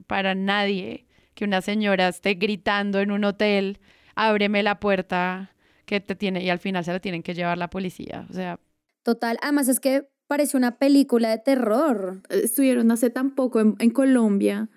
[0.07, 3.81] para nadie, que una señora esté gritando en un hotel
[4.17, 5.53] ábreme la puerta
[5.85, 8.27] que te tiene y al final se la tienen que llevar la policía.
[8.29, 8.59] O sea.
[9.05, 12.23] Total, además es que parece una película de terror.
[12.29, 14.69] Estuvieron hace tan poco en, en Colombia,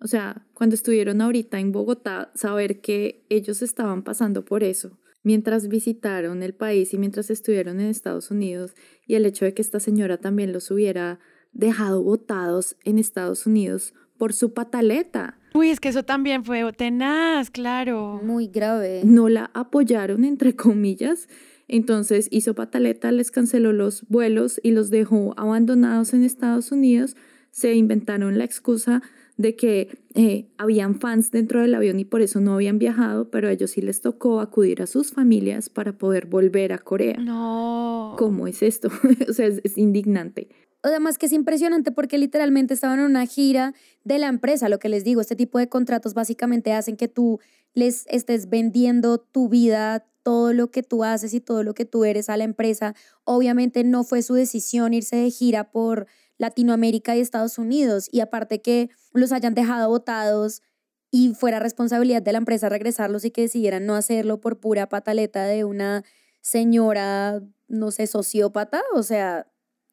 [0.00, 5.68] o sea, cuando estuvieron ahorita en Bogotá, saber que ellos estaban pasando por eso mientras
[5.68, 8.74] visitaron el país y mientras estuvieron en Estados Unidos
[9.06, 11.18] y el hecho de que esta señora también los hubiera
[11.52, 17.50] dejado botados en Estados Unidos por su pataleta Uy, es que eso también fue tenaz,
[17.50, 18.20] claro.
[18.22, 19.02] Muy grave.
[19.04, 21.28] No la apoyaron, entre comillas.
[21.68, 27.16] Entonces hizo pataleta, les canceló los vuelos y los dejó abandonados en Estados Unidos.
[27.50, 29.02] Se inventaron la excusa
[29.38, 33.48] de que eh, habían fans dentro del avión y por eso no habían viajado, pero
[33.48, 37.16] a ellos sí les tocó acudir a sus familias para poder volver a Corea.
[37.18, 38.16] No.
[38.18, 38.88] ¿Cómo es esto?
[39.28, 40.48] o sea, es, indignante.
[40.82, 44.88] Además que es impresionante porque literalmente estaban en una gira de la empresa, lo que
[44.88, 47.40] les digo, este tipo de contratos básicamente hacen que tú
[47.74, 52.04] les estés vendiendo tu vida, todo lo que tú haces y todo lo que tú
[52.04, 52.94] eres a la empresa.
[53.24, 56.06] Obviamente no fue su decisión irse de gira por
[56.38, 60.62] Latinoamérica y Estados Unidos y aparte que los hayan dejado votados
[61.10, 65.44] y fuera responsabilidad de la empresa regresarlos y que decidieran no hacerlo por pura pataleta
[65.44, 66.04] de una
[66.40, 69.46] señora, no sé, sociópata, o sea,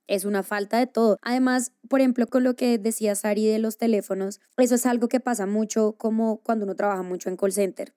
[0.07, 1.17] es una falta de todo.
[1.21, 5.19] Además, por ejemplo, con lo que decía Sari de los teléfonos, eso es algo que
[5.19, 7.93] pasa mucho como cuando uno trabaja mucho en call center.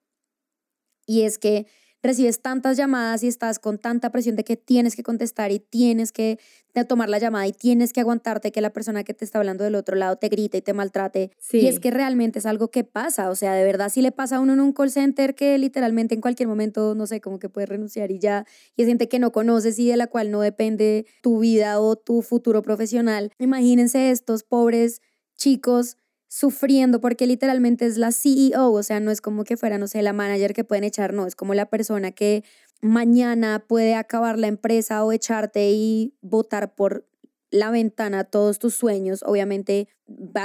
[1.05, 1.65] Y es que
[2.01, 6.11] recibes tantas llamadas y estás con tanta presión de que tienes que contestar y tienes
[6.11, 6.39] que
[6.87, 9.75] tomar la llamada y tienes que aguantarte que la persona que te está hablando del
[9.75, 11.31] otro lado te grite y te maltrate.
[11.51, 14.37] Y es que realmente es algo que pasa, o sea, de verdad si le pasa
[14.37, 17.49] a uno en un call center que literalmente en cualquier momento, no sé, como que
[17.49, 18.45] puedes renunciar y ya,
[18.77, 21.97] y es gente que no conoces y de la cual no depende tu vida o
[21.97, 23.31] tu futuro profesional.
[23.39, 25.01] Imagínense estos pobres
[25.35, 25.97] chicos
[26.29, 30.01] sufriendo porque literalmente es la CEO, o sea, no es como que fuera, no sé,
[30.03, 32.43] la manager que pueden echar, no, es como la persona que
[32.81, 37.05] mañana puede acabar la empresa o echarte y votar por
[37.51, 39.87] la ventana todos tus sueños, obviamente,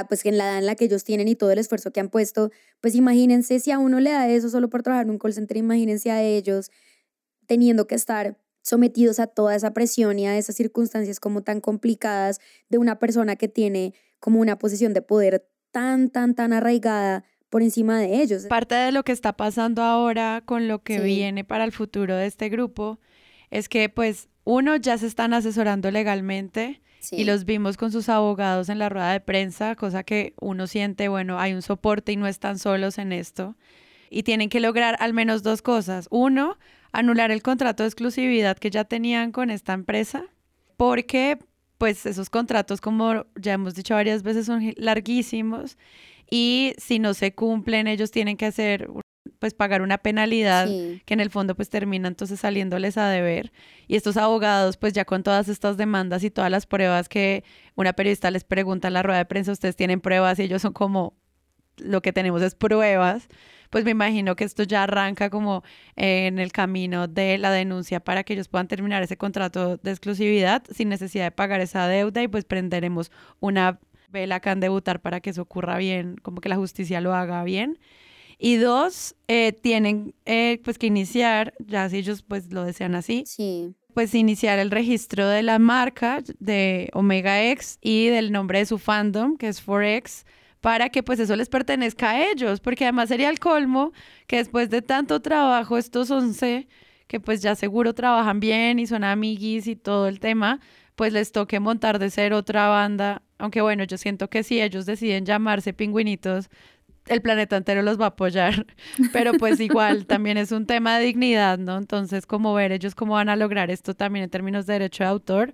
[0.09, 2.09] pues en la edad en la que ellos tienen y todo el esfuerzo que han
[2.09, 5.35] puesto, pues imagínense si a uno le da eso solo por trabajar en un call
[5.35, 6.71] center, imagínense a ellos
[7.47, 12.41] teniendo que estar sometidos a toda esa presión y a esas circunstancias como tan complicadas
[12.71, 17.63] de una persona que tiene como una posición de poder tan, tan, tan arraigada por
[17.63, 18.47] encima de ellos.
[18.47, 22.27] Parte de lo que está pasando ahora con lo que viene para el futuro de
[22.27, 23.01] este grupo
[23.51, 28.69] es que pues uno ya se están asesorando legalmente y los vimos con sus abogados
[28.69, 32.29] en la rueda de prensa, cosa que uno siente, bueno, hay un soporte y no
[32.29, 33.57] están solos en esto.
[34.11, 36.07] Y tienen que lograr al menos dos cosas.
[36.11, 36.57] Uno,
[36.93, 40.25] anular el contrato de exclusividad que ya tenían con esta empresa,
[40.77, 41.39] porque
[41.85, 45.77] pues esos contratos, como ya hemos dicho varias veces, son larguísimos
[46.31, 48.89] y si no se cumplen, ellos tienen que hacer,
[49.39, 50.67] pues pagar una penalidad
[51.05, 53.53] que en el fondo pues termina entonces saliéndoles a deber.
[53.87, 57.45] Y estos abogados, pues ya con todas estas demandas y todas las pruebas que
[57.75, 60.73] una periodista les pregunta en la rueda de prensa, ustedes tienen pruebas y ellos son
[60.73, 61.19] como,
[61.77, 63.29] lo que tenemos es pruebas
[63.75, 65.65] pues me imagino que esto ya arranca como
[65.97, 70.63] en el camino de la denuncia para que ellos puedan terminar ese contrato de exclusividad
[70.73, 73.11] sin necesidad de pagar esa deuda y pues prenderemos
[73.41, 73.81] una
[74.13, 77.43] vela acá en debutar para que eso ocurra bien, como que la justicia lo haga
[77.43, 77.81] bien.
[78.39, 83.25] Y dos, eh, tienen eh, pues que iniciar, ya si ellos pues lo desean así,
[83.27, 83.75] sí.
[83.93, 88.79] pues iniciar el registro de la marca de Omega X y del nombre de su
[88.79, 90.25] fandom, que es Forex,
[90.65, 93.93] para que pues eso les pertenezca a ellos, porque además sería el colmo
[94.27, 96.67] que después de tanto trabajo, estos 11,
[97.07, 100.61] que pues ya seguro trabajan bien y son amiguis y todo el tema,
[100.95, 104.87] pues les toque montar de ser otra banda, aunque bueno, yo siento que si ellos
[104.87, 106.49] deciden llamarse pingüinitos,
[107.09, 108.65] el planeta entero los va a apoyar,
[109.13, 111.77] pero pues igual también es un tema de dignidad, ¿no?
[111.77, 115.11] Entonces, como ver ellos cómo van a lograr esto también en términos de derecho de
[115.11, 115.53] autor,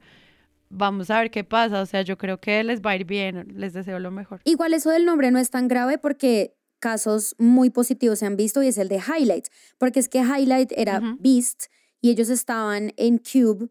[0.71, 1.83] vamos a ver qué pasa.
[1.83, 4.41] O sea, yo creo que les va a ir bien, les deseo lo mejor.
[4.45, 8.63] Igual eso del nombre no es tan grave porque casos muy positivos se han visto
[8.63, 11.65] y es el de Highlight, porque es que Highlight era Beast
[12.01, 13.69] y ellos estaban en Cube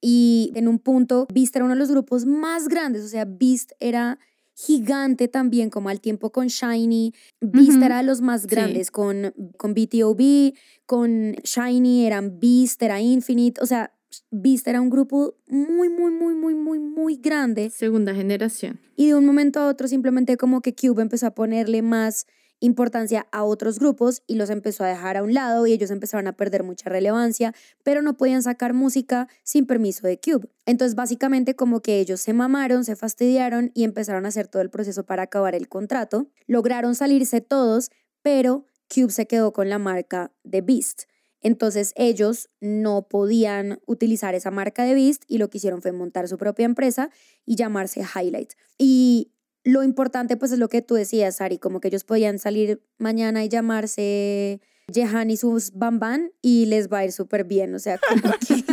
[0.00, 3.72] y en un punto Beast era uno de los grupos más grandes, o sea, Beast
[3.80, 4.20] era
[4.54, 7.12] gigante también, como al tiempo con Shiny.
[7.40, 10.54] Beast era de los más grandes, con, con BTOB,
[10.86, 13.92] con Shiny, eran Beast, era Infinite, o sea,
[14.30, 17.70] Beast era un grupo muy, muy, muy, muy, muy, muy grande.
[17.70, 18.80] Segunda generación.
[18.96, 22.26] Y de un momento a otro simplemente como que Cube empezó a ponerle más
[22.60, 26.26] importancia a otros grupos y los empezó a dejar a un lado y ellos empezaron
[26.26, 30.48] a perder mucha relevancia, pero no podían sacar música sin permiso de Cube.
[30.64, 34.70] Entonces básicamente como que ellos se mamaron, se fastidiaron y empezaron a hacer todo el
[34.70, 36.30] proceso para acabar el contrato.
[36.46, 37.90] Lograron salirse todos,
[38.22, 41.02] pero Cube se quedó con la marca de Beast.
[41.46, 46.26] Entonces ellos no podían utilizar esa marca de Beast y lo que hicieron fue montar
[46.26, 47.08] su propia empresa
[47.44, 48.54] y llamarse Highlight.
[48.78, 49.30] Y
[49.62, 53.44] lo importante pues es lo que tú decías, Ari, como que ellos podían salir mañana
[53.44, 54.60] y llamarse
[54.92, 58.64] Jehan y sus Bamban y les va a ir súper bien, o sea, como que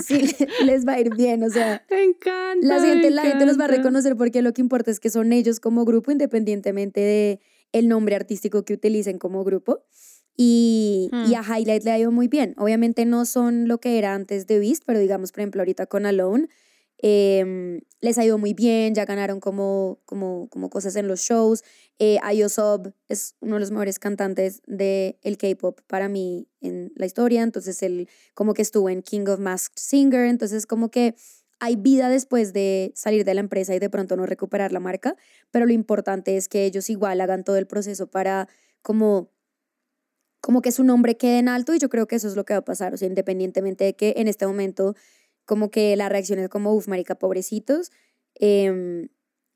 [0.02, 2.66] sí, les va a ir bien, o sea, Me encanta.
[2.66, 5.34] la gente, la gente los va a reconocer porque lo que importa es que son
[5.34, 7.40] ellos como grupo, independientemente de
[7.72, 9.84] el nombre artístico que utilicen como grupo.
[10.36, 11.36] Y, y Hmm.
[11.36, 12.54] a Highlight le ha ido muy bien.
[12.58, 16.06] Obviamente no son lo que era antes de Beast, pero digamos, por ejemplo, ahorita con
[16.06, 16.48] Alone,
[16.98, 21.62] em, les ha ido muy bien, ya ganaron como, como, como cosas en los shows.
[21.98, 26.92] Eh, Ayo Sub es uno de los mejores cantantes del el K-pop para mí en
[26.96, 31.14] la historia, entonces él como que estuvo en King of Masked Singer, entonces como que
[31.60, 35.16] hay vida después de salir de la empresa y de pronto no recuperar la marca,
[35.50, 38.48] pero lo importante es que ellos igual hagan todo el proceso para
[38.82, 39.30] como
[40.44, 42.52] como que su nombre quede en alto y yo creo que eso es lo que
[42.52, 44.94] va a pasar, o sea, independientemente de que en este momento
[45.46, 47.90] como que la reacción es como, uff, marica, pobrecitos,
[48.34, 49.08] em,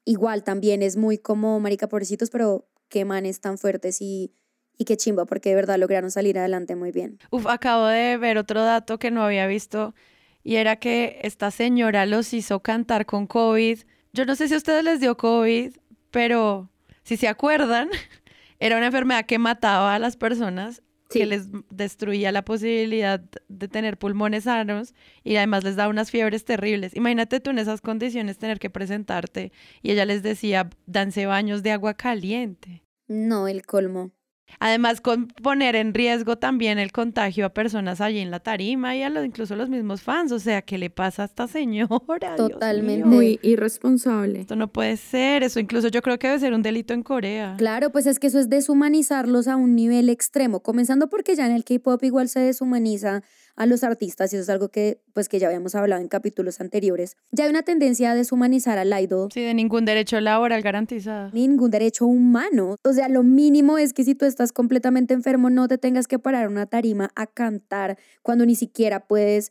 [0.06, 4.32] igual también es muy como, marica, pobrecitos, pero qué manes tan fuertes y,
[4.78, 7.18] y qué chimba, porque de verdad lograron salir adelante muy bien.
[7.30, 9.94] Uf, acabo de ver otro dato que no había visto
[10.42, 13.80] y era que esta señora los hizo cantar con COVID.
[14.14, 15.74] Yo no sé si a ustedes les dio COVID,
[16.10, 16.70] pero
[17.02, 17.90] si se acuerdan,
[18.58, 21.20] era una enfermedad que mataba a las personas, Sí.
[21.20, 23.18] que les destruía la posibilidad
[23.48, 24.94] de tener pulmones sanos
[25.24, 26.94] y además les daba unas fiebres terribles.
[26.94, 31.72] Imagínate tú en esas condiciones tener que presentarte y ella les decía, danse baños de
[31.72, 32.82] agua caliente.
[33.06, 34.10] No, el colmo.
[34.60, 39.02] Además, con poner en riesgo también el contagio a personas allí en la tarima y
[39.02, 40.32] a los, incluso a los mismos fans.
[40.32, 42.36] O sea, ¿qué le pasa a esta señora?
[42.36, 43.06] Totalmente.
[43.06, 44.40] Muy irresponsable.
[44.40, 45.42] Esto no puede ser.
[45.42, 47.54] Eso incluso yo creo que debe ser un delito en Corea.
[47.58, 51.52] Claro, pues es que eso es deshumanizarlos a un nivel extremo, comenzando porque ya en
[51.52, 53.22] el K-pop igual se deshumaniza
[53.58, 56.60] a los artistas y eso es algo que pues que ya habíamos hablado en capítulos
[56.60, 57.16] anteriores.
[57.32, 61.30] Ya hay una tendencia a deshumanizar al idol Sí, de ningún derecho laboral garantizado.
[61.32, 62.76] ningún derecho humano.
[62.84, 66.18] O sea, lo mínimo es que si tú estás completamente enfermo no te tengas que
[66.18, 69.50] parar una tarima a cantar cuando ni siquiera puedes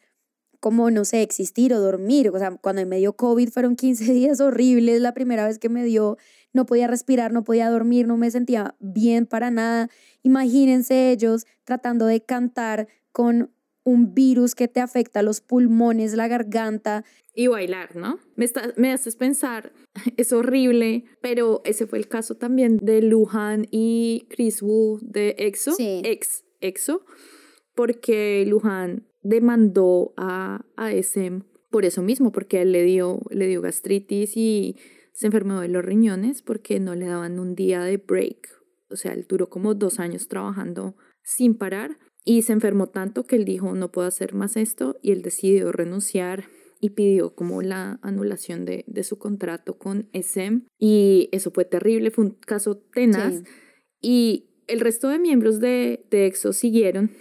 [0.59, 2.29] como, no sé, existir o dormir.
[2.29, 5.01] O sea, cuando me dio COVID fueron 15 días horribles.
[5.01, 6.17] La primera vez que me dio,
[6.53, 9.89] no podía respirar, no podía dormir, no me sentía bien para nada.
[10.23, 13.51] Imagínense ellos tratando de cantar con
[13.87, 17.05] un virus que te afecta los pulmones, la garganta.
[17.33, 18.19] Y bailar, ¿no?
[18.35, 19.71] Me, está- me haces pensar,
[20.17, 25.71] es horrible, pero ese fue el caso también de Luhan y Chris Wu de EXO,
[25.73, 26.01] Sí.
[26.03, 27.05] ex EXO,
[27.75, 33.61] porque Luhan demandó a, a SM por eso mismo, porque él le dio, le dio
[33.61, 34.75] gastritis y
[35.13, 38.49] se enfermó de los riñones porque no le daban un día de break.
[38.89, 41.97] O sea, él duró como dos años trabajando sin parar
[42.27, 45.71] y se enfermó tanto que él dijo, no puedo hacer más esto y él decidió
[45.71, 46.43] renunciar
[46.81, 52.11] y pidió como la anulación de, de su contrato con SM y eso fue terrible,
[52.11, 53.43] fue un caso tenaz Sí.
[54.01, 57.11] y el resto de miembros de, de EXO siguieron,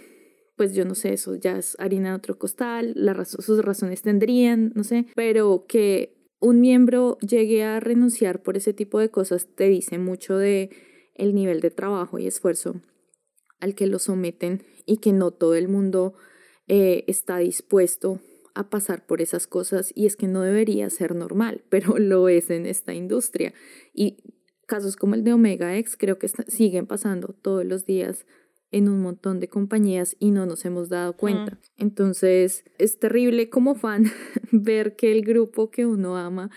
[0.57, 4.01] pues yo no sé, eso ya es harina de otro costal, la razo- sus razones
[4.01, 9.47] tendrían, no sé, pero que un miembro llegue a renunciar por ese tipo de cosas
[9.55, 10.69] te dice mucho de
[11.15, 12.81] el nivel de trabajo y esfuerzo
[13.59, 16.13] al que lo someten y que no todo el mundo
[16.67, 18.19] eh, está dispuesto
[18.53, 22.49] a pasar por esas cosas y es que no debería ser normal, pero lo es
[22.49, 23.53] en esta industria.
[23.93, 24.17] Y
[24.65, 28.25] casos como el de Omega X creo que está- siguen pasando todos los días
[28.69, 31.57] en un montón de compañías y no nos hemos dado cuenta.
[31.77, 34.05] Entonces es terrible como fan
[34.51, 36.49] ver que el grupo que uno ama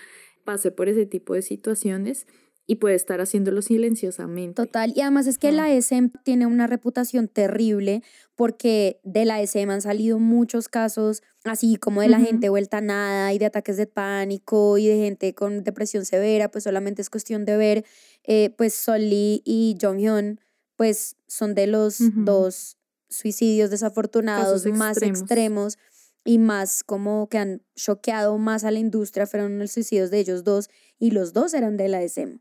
[0.45, 2.27] pase por ese tipo de situaciones
[2.71, 4.55] y puede estar haciéndolo silenciosamente.
[4.55, 5.57] Total, y además es que Mm.
[5.57, 8.05] la SM tiene una reputación terrible
[8.37, 12.81] porque de la SM han salido muchos casos así como de la gente vuelta a
[12.81, 17.11] nada y de ataques de pánico y de gente con depresión severa, pues solamente es
[17.11, 17.85] cuestión de ver,
[18.23, 20.39] eh, pues Sol Lee y Jonghyun,
[20.77, 22.77] pues son de los dos
[23.09, 25.19] suicidios desafortunados Casos más extremos.
[25.21, 25.79] extremos
[26.25, 30.45] y más como que han choqueado más a la industria fueron los suicidios de ellos
[30.45, 32.39] dos y los dos eran de la SM.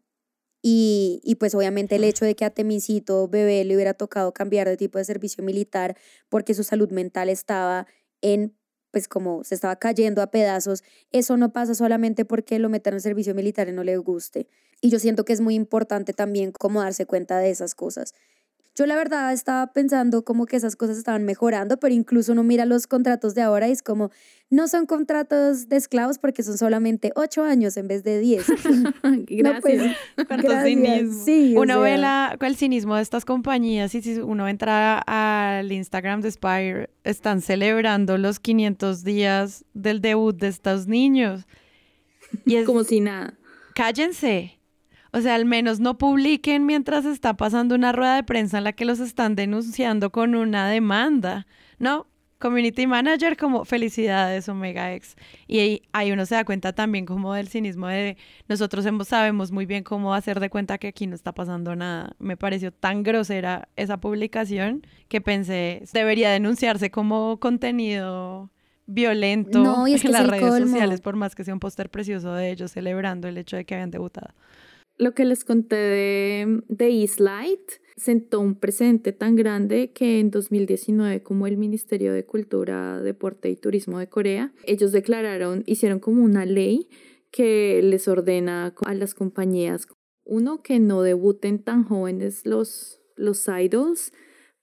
[0.61, 4.67] Y, y pues obviamente el hecho de que a Temisito bebé le hubiera tocado cambiar
[4.67, 5.95] de tipo de servicio militar
[6.27, 7.87] porque su salud mental estaba
[8.21, 8.57] en,
[8.91, 13.01] pues como se estaba cayendo a pedazos, eso no pasa solamente porque lo metan en
[13.01, 14.47] servicio militar y no le guste.
[14.81, 18.13] Y yo siento que es muy importante también como darse cuenta de esas cosas.
[18.79, 22.65] Yo la verdad estaba pensando como que esas cosas estaban mejorando, pero incluso uno mira
[22.65, 24.09] los contratos de ahora y es como,
[24.49, 28.45] no son contratos de esclavos porque son solamente ocho años en vez de diez.
[28.47, 28.93] Gracias.
[29.43, 29.81] No, pues,
[30.27, 31.25] Cuánto Gracias, cinismo.
[31.25, 36.21] sí, uno ve la- el cinismo de estas compañías y si uno entra al Instagram
[36.21, 41.45] de Spire, están celebrando los 500 días del debut de estos niños.
[42.45, 43.33] Y es, Como si nada.
[43.75, 44.58] cállense.
[45.11, 48.73] O sea, al menos no publiquen mientras está pasando una rueda de prensa en la
[48.73, 51.47] que los están denunciando con una demanda.
[51.79, 52.07] No,
[52.39, 55.15] community manager como felicidades Omega X.
[55.47, 59.83] Y ahí, uno se da cuenta también como del cinismo de nosotros sabemos muy bien
[59.83, 62.15] cómo hacer de cuenta que aquí no está pasando nada.
[62.19, 68.49] Me pareció tan grosera esa publicación que pensé debería denunciarse como contenido
[68.85, 73.27] violento en las redes sociales por más que sea un póster precioso de ellos celebrando
[73.27, 74.33] el hecho de que habían debutado
[74.99, 80.29] lo que les conté de, de East Light sentó un precedente tan grande que en
[80.29, 86.23] 2019 como el Ministerio de Cultura, Deporte y Turismo de Corea, ellos declararon, hicieron como
[86.23, 86.89] una ley
[87.31, 89.87] que les ordena a las compañías,
[90.25, 94.11] uno, que no debuten tan jóvenes los, los idols,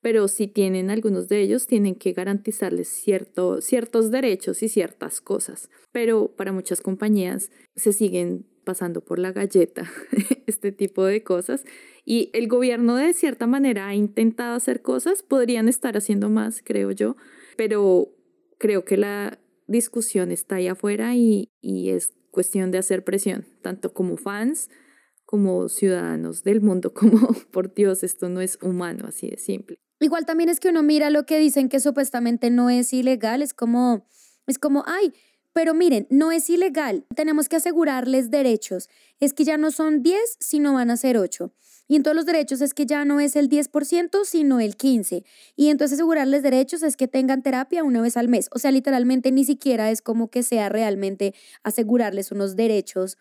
[0.02, 5.70] pero si tienen algunos de ellos, tienen que garantizarles cierto, ciertos derechos y ciertas cosas.
[5.92, 9.90] Pero para muchas compañías se siguen pasando por la galleta
[10.46, 11.64] este tipo de cosas.
[12.04, 16.90] Y el gobierno de cierta manera ha intentado hacer cosas, podrían estar haciendo más, creo
[16.90, 17.16] yo,
[17.56, 18.12] pero
[18.58, 23.94] creo que la discusión está ahí afuera y, y es cuestión de hacer presión, tanto
[23.94, 24.68] como fans
[25.24, 29.78] como ciudadanos del mundo, como por Dios, esto no es humano, así de simple.
[30.00, 33.54] Igual también es que uno mira lo que dicen que supuestamente no es ilegal, es
[33.54, 34.06] como,
[34.46, 35.14] es como, ay,
[35.56, 38.90] pero miren, no es ilegal, tenemos que asegurarles derechos.
[39.20, 41.50] Es que ya no son 10, sino van a ser 8.
[41.88, 45.24] Y en todos los derechos es que ya no es el 10%, sino el 15%.
[45.56, 48.50] Y entonces asegurarles derechos es que tengan terapia una vez al mes.
[48.52, 53.16] O sea, literalmente ni siquiera es como que sea realmente asegurarles unos derechos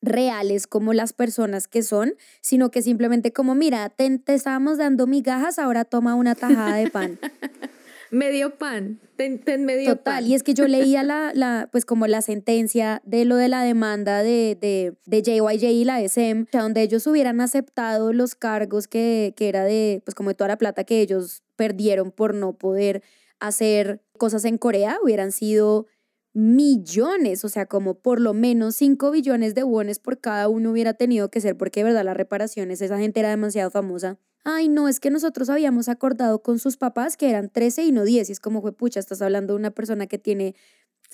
[0.00, 5.06] reales como las personas que son, sino que simplemente como, mira, te, te estábamos dando
[5.06, 7.18] migajas, ahora toma una tajada de pan.
[8.10, 12.22] medio pan, ten, medio Total, y es que yo leía la, la, pues como la
[12.22, 17.06] sentencia de lo de la demanda de, de, de JYJ y la SM, donde ellos
[17.06, 21.00] hubieran aceptado los cargos que, que era de, pues como de toda la plata que
[21.00, 23.02] ellos perdieron por no poder
[23.40, 25.86] hacer cosas en Corea, hubieran sido
[26.32, 30.92] millones, o sea, como por lo menos 5 billones de wones por cada uno hubiera
[30.92, 34.88] tenido que ser, porque de verdad las reparaciones, esa gente era demasiado famosa ay, no,
[34.88, 38.28] es que nosotros habíamos acordado con sus papás que eran 13 y no 10.
[38.28, 40.54] Y es como, pucha, estás hablando de una persona que tiene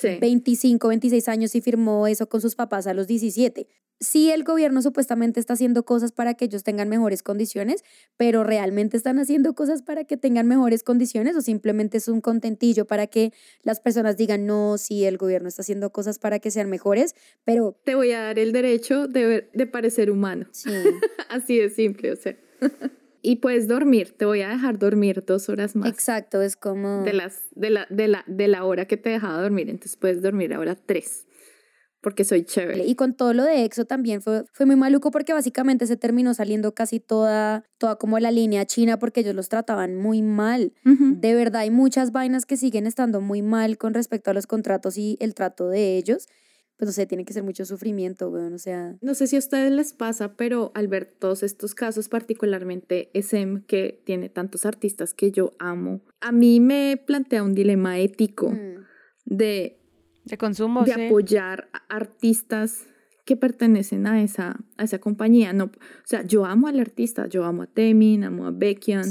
[0.02, 3.66] 25, 26 años y firmó eso con sus papás a los 17.
[4.00, 7.84] Sí, el gobierno supuestamente está haciendo cosas para que ellos tengan mejores condiciones,
[8.18, 12.84] pero ¿realmente están haciendo cosas para que tengan mejores condiciones o simplemente es un contentillo
[12.84, 16.68] para que las personas digan, no, sí, el gobierno está haciendo cosas para que sean
[16.68, 17.14] mejores,
[17.44, 17.78] pero...
[17.84, 20.48] Te voy a dar el derecho de, de parecer humano.
[20.50, 20.70] Sí.
[21.30, 22.36] Así de simple, o sea.
[23.22, 25.88] y puedes dormir, te voy a dejar dormir dos horas más.
[25.88, 27.04] Exacto, es como...
[27.04, 30.20] De, las, de, la, de, la, de la hora que te dejaba dormir, entonces puedes
[30.20, 31.28] dormir ahora tres,
[32.00, 32.84] porque soy chévere.
[32.84, 36.34] Y con todo lo de EXO también fue, fue muy maluco porque básicamente se terminó
[36.34, 40.72] saliendo casi toda, toda como la línea china porque ellos los trataban muy mal.
[40.84, 44.98] De verdad hay muchas vainas que siguen estando muy mal con respecto a los contratos
[44.98, 46.26] y el trato de ellos
[46.82, 48.96] pues no sé, tiene que ser mucho sufrimiento, weón, o sea.
[49.00, 53.62] No sé si a ustedes les pasa, pero al ver todos estos casos, particularmente SM,
[53.68, 58.84] que tiene tantos artistas que yo amo, a mí me plantea un dilema ético mm.
[59.26, 59.78] de...
[60.24, 62.88] De consumo, De apoyar a artistas
[63.24, 65.52] que pertenecen a esa, a esa compañía.
[65.52, 65.70] No, o
[66.04, 69.06] sea, yo amo al artista, yo amo a Temin, amo a Beckian,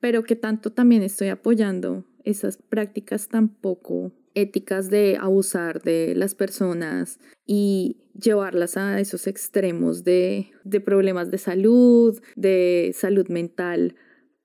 [0.00, 6.34] pero que tanto también estoy apoyando esas prácticas tan poco éticas de abusar de las
[6.34, 13.94] personas y llevarlas a esos extremos de, de problemas de salud, de salud mental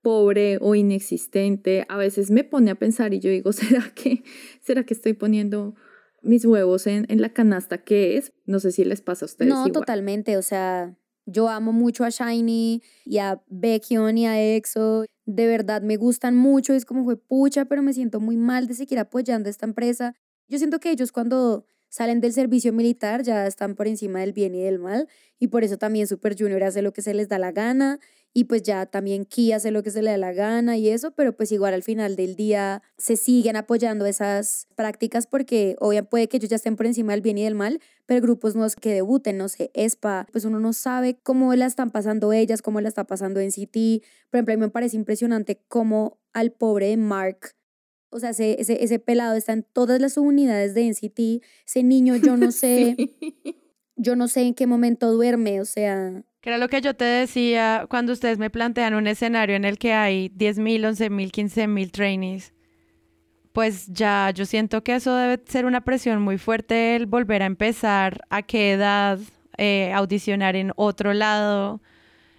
[0.02, 1.84] pobre o inexistente.
[1.88, 4.22] A veces me pone a pensar y yo digo, ¿será que,
[4.60, 5.74] será que estoy poniendo
[6.22, 8.32] mis huevos en, en la canasta que es?
[8.46, 9.50] No sé si les pasa a ustedes.
[9.50, 10.36] No, totalmente.
[10.36, 15.04] O sea, yo amo mucho a Shiny y a Baekhyun y a EXO.
[15.32, 16.72] De verdad me gustan mucho.
[16.74, 20.14] Es como fue pucha, pero me siento muy mal de seguir apoyando a esta empresa.
[20.48, 24.54] Yo siento que ellos cuando salen del servicio militar ya están por encima del bien
[24.54, 27.38] y del mal y por eso también Super Junior hace lo que se les da
[27.38, 28.00] la gana
[28.32, 31.10] y pues ya también Kia hace lo que se le da la gana y eso,
[31.12, 36.28] pero pues igual al final del día se siguen apoyando esas prácticas porque obviamente puede
[36.28, 38.94] que ellos ya estén por encima del bien y del mal, pero grupos nuevos que
[38.94, 42.88] debuten, no sé, ESPA, pues uno no sabe cómo la están pasando ellas, cómo la
[42.88, 44.02] está pasando en City.
[44.30, 47.54] Por ejemplo, a mí me parece impresionante cómo al pobre Mark
[48.10, 51.44] o sea, ese, ese, ese, pelado está en todas las unidades de NCT.
[51.66, 52.96] Ese niño, yo no sé,
[53.96, 57.04] yo no sé en qué momento duerme, o sea, que era lo que yo te
[57.04, 62.54] decía cuando ustedes me plantean un escenario en el que hay 10.000, 11.000, 15.000 trainees.
[63.52, 67.46] Pues ya yo siento que eso debe ser una presión muy fuerte el volver a
[67.46, 69.18] empezar, a qué edad,
[69.58, 71.82] eh, audicionar en otro lado.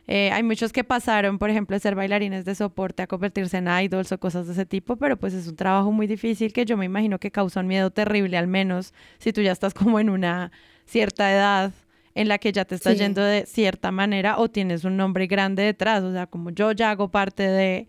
[0.08, 3.68] Eh, hay muchos que pasaron, por ejemplo, de ser bailarines de soporte a convertirse en
[3.68, 6.76] idols o cosas de ese tipo, pero pues es un trabajo muy difícil que yo
[6.76, 10.10] me imagino que causa un miedo terrible, al menos si tú ya estás como en
[10.10, 10.52] una
[10.86, 11.72] cierta edad
[12.14, 15.64] en la que ya te estás yendo de cierta manera o tienes un nombre grande
[15.64, 17.88] detrás, o sea, como yo ya hago parte de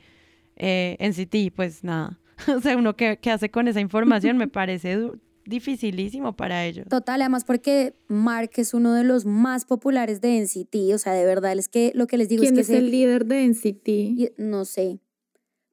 [0.57, 2.21] eh, NCT, pues nada.
[2.57, 5.11] o sea, uno que, hace con esa información me parece
[5.45, 6.87] dificilísimo para ellos.
[6.89, 11.25] Total, además porque Mark es uno de los más populares de NCT, o sea, de
[11.25, 12.61] verdad, es que lo que les digo es que...
[12.61, 14.39] es el líder de NCT?
[14.39, 15.01] No sé.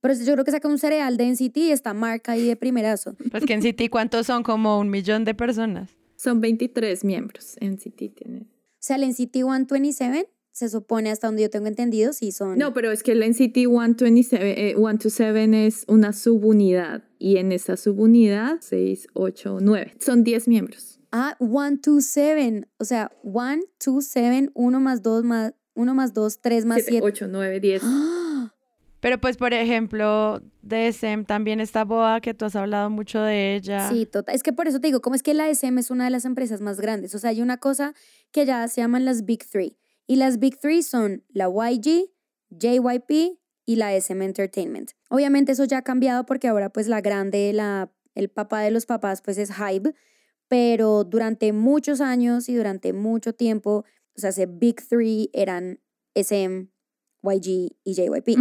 [0.01, 3.15] Pero yo creo que saca un cereal de NCT y está Mark ahí de primerazo.
[3.31, 4.43] Pues que NCT, ¿cuántos son?
[4.43, 5.91] Como un millón de personas.
[6.15, 7.55] Son 23 miembros.
[7.61, 8.41] NCT tiene.
[8.41, 10.29] O sea, el NCT 127
[10.59, 12.57] se supone hasta donde yo tengo entendido, sí son.
[12.57, 18.57] No, pero es que el NCT 127, 127 es una subunidad y en esa subunidad
[18.59, 19.95] 6, 8, 9.
[19.99, 20.99] Son 10 miembros.
[21.13, 22.67] Ah, 127.
[22.77, 27.05] O sea, 1, 2, 7, 1 más 2 más 1 más 2, 3 más 7.
[27.05, 27.83] 8, 9, 10.
[28.99, 33.89] Pero pues, por ejemplo, DSM también está Boa, que tú has hablado mucho de ella.
[33.89, 34.35] Sí, total.
[34.35, 36.25] Es que por eso te digo, como es que la DSM es una de las
[36.25, 37.15] empresas más grandes.
[37.15, 37.93] O sea, hay una cosa
[38.33, 39.77] que ya se llaman las Big Three.
[40.09, 42.09] Y las Big Three son la YG,
[42.49, 43.37] JYP
[43.67, 44.93] y la SM Entertainment.
[45.11, 48.87] Obviamente eso ya ha cambiado porque ahora pues la grande, la, el papá de los
[48.87, 49.93] papás pues es Hybe,
[50.47, 53.85] pero durante muchos años y durante mucho tiempo,
[54.15, 55.79] o sea, ese Big Three eran
[56.15, 56.71] SM,
[57.21, 58.35] YG y JYP.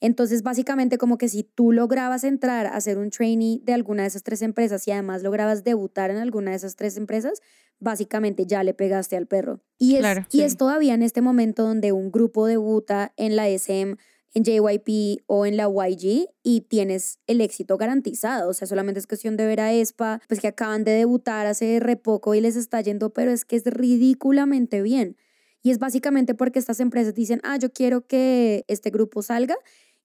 [0.00, 4.08] Entonces, básicamente como que si tú lograbas entrar a ser un trainee de alguna de
[4.08, 7.42] esas tres empresas y además lograbas debutar en alguna de esas tres empresas,
[7.80, 9.60] básicamente ya le pegaste al perro.
[9.78, 13.96] Y es, y es todavía en este momento donde un grupo debuta en la SM,
[14.32, 18.50] en JYP o en la YG y tienes el éxito garantizado.
[18.50, 21.80] O sea, solamente es cuestión de ver a ESPA, pues que acaban de debutar hace
[21.80, 25.16] re poco y les está yendo, pero es que es ridículamente bien.
[25.62, 29.56] Y es básicamente porque estas empresas dicen, ah, yo quiero que este grupo salga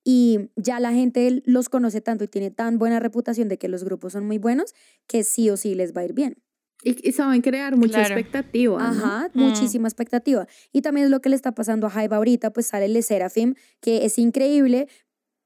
[0.03, 3.83] y ya la gente los conoce tanto y tiene tan buena reputación de que los
[3.83, 4.73] grupos son muy buenos
[5.07, 6.37] que sí o sí les va a ir bien.
[6.87, 8.77] Y, saben crear mucha expectativa.
[8.79, 9.39] Ajá, mm.
[9.39, 10.47] muchísima expectativa.
[10.71, 13.55] Y también es lo que le está pasando a Jaiba ahorita, pues sale el Serafim,
[13.81, 14.87] que es increíble,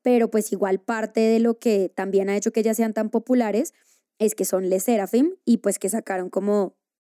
[0.01, 3.73] pero pues igual parte de lo que también ha hecho que ellas sean tan populares
[4.17, 6.75] es que son Le Serafim y pues que sacaron como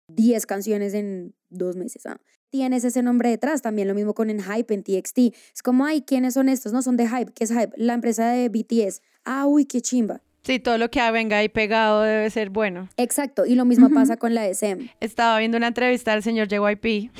[0.09, 2.05] 10 canciones en dos meses.
[2.05, 2.21] ¿ah?
[2.49, 5.17] Tienes ese nombre detrás, también lo mismo con en Hype, en TXT.
[5.53, 6.73] Es como, ay, ¿quiénes son estos?
[6.73, 7.31] No, son de Hype.
[7.33, 7.71] ¿Qué es Hype?
[7.75, 9.01] La empresa de BTS.
[9.25, 10.21] Ah, uy, qué chimba.
[10.43, 12.89] Sí, todo lo que venga ahí pegado debe ser bueno.
[12.97, 14.89] Exacto, y lo mismo pasa con la SM.
[14.99, 17.11] Estaba viendo una entrevista del señor JYP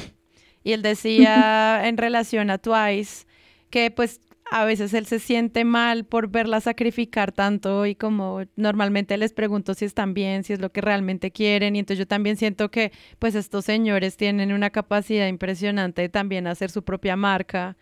[0.63, 3.26] y él decía en relación a Twice
[3.69, 9.15] que pues a veces él se siente mal por verla sacrificar tanto y como normalmente
[9.17, 12.36] les pregunto si están bien, si es lo que realmente quieren y entonces yo también
[12.36, 17.78] siento que pues estos señores tienen una capacidad impresionante de también hacer su propia marca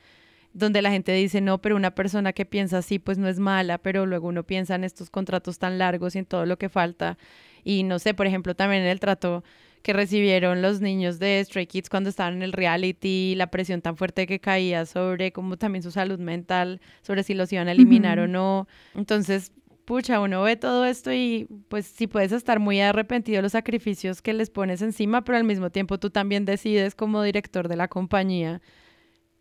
[0.54, 3.78] donde la gente dice, no, pero una persona que piensa así, pues no es mala,
[3.78, 7.18] pero luego uno piensa en estos contratos tan largos y en todo lo que falta.
[7.64, 9.44] Y no sé, por ejemplo, también en el trato
[9.82, 13.96] que recibieron los niños de Stray Kids cuando estaban en el reality, la presión tan
[13.96, 18.20] fuerte que caía sobre como también su salud mental, sobre si los iban a eliminar
[18.20, 18.68] o no.
[18.94, 19.54] Entonces,
[19.86, 24.22] pucha, uno ve todo esto y pues sí puedes estar muy arrepentido de los sacrificios
[24.22, 27.88] que les pones encima, pero al mismo tiempo tú también decides como director de la
[27.88, 28.62] compañía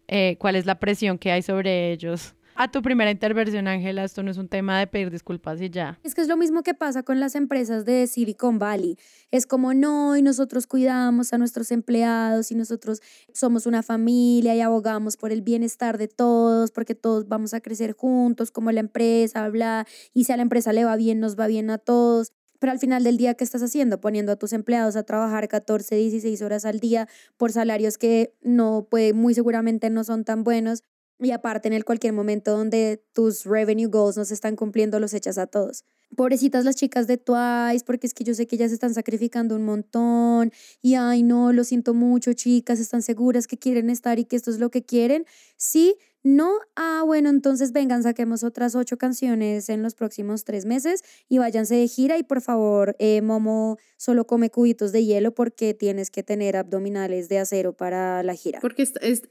[0.09, 4.25] eh, cuál es la presión que hay sobre ellos a tu primera intervención, Ángela, esto
[4.25, 6.01] no es un tema de pedir disculpas y ya.
[6.03, 8.99] Es que es lo mismo que pasa con las empresas de Silicon Valley.
[9.31, 13.01] Es como, no, y nosotros cuidamos a nuestros empleados y nosotros
[13.33, 17.93] somos una familia y abogamos por el bienestar de todos, porque todos vamos a crecer
[17.93, 21.47] juntos, como la empresa, bla, y si a la empresa le va bien, nos va
[21.47, 22.33] bien a todos.
[22.59, 24.01] Pero al final del día, ¿qué estás haciendo?
[24.01, 28.87] Poniendo a tus empleados a trabajar 14, 16 horas al día por salarios que no,
[28.91, 30.83] puede, muy seguramente no son tan buenos.
[31.21, 35.15] Y aparte, en el cualquier momento donde tus revenue goals no se están cumpliendo, los
[35.15, 35.85] echas a todos.
[36.15, 39.65] Pobrecitas las chicas de Twice, porque es que yo sé que ellas están sacrificando un
[39.65, 40.53] montón.
[40.81, 44.51] Y ay, no, lo siento mucho, chicas, están seguras que quieren estar y que esto
[44.51, 45.27] es lo que quieren.
[45.57, 51.03] Sí, no, ah, bueno, entonces vengan, saquemos otras ocho canciones en los próximos tres meses
[51.29, 52.19] y váyanse de gira.
[52.19, 57.29] Y por favor, eh, Momo solo come cubitos de hielo porque tienes que tener abdominales
[57.29, 58.61] de acero para la gira.
[58.61, 58.83] Porque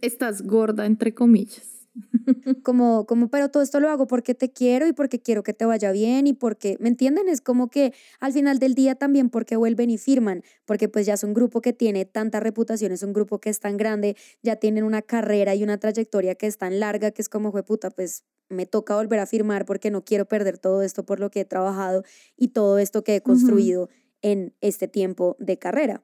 [0.02, 1.77] estás gorda, entre comillas.
[2.64, 5.66] como, como, pero todo esto lo hago porque te quiero y porque quiero que te
[5.66, 7.28] vaya bien y porque, ¿me entienden?
[7.28, 11.16] Es como que al final del día también porque vuelven y firman, porque pues ya
[11.16, 14.58] es un grupo que tiene tanta reputación, es un grupo que es tan grande, ya
[14.58, 18.24] tienen una carrera y una trayectoria que es tan larga que es como, puta, pues
[18.50, 21.46] me toca volver a firmar porque no quiero perder todo esto por lo que he
[21.46, 22.04] trabajado
[22.38, 23.90] y todo esto que he construido
[24.22, 26.04] en este tiempo de carrera.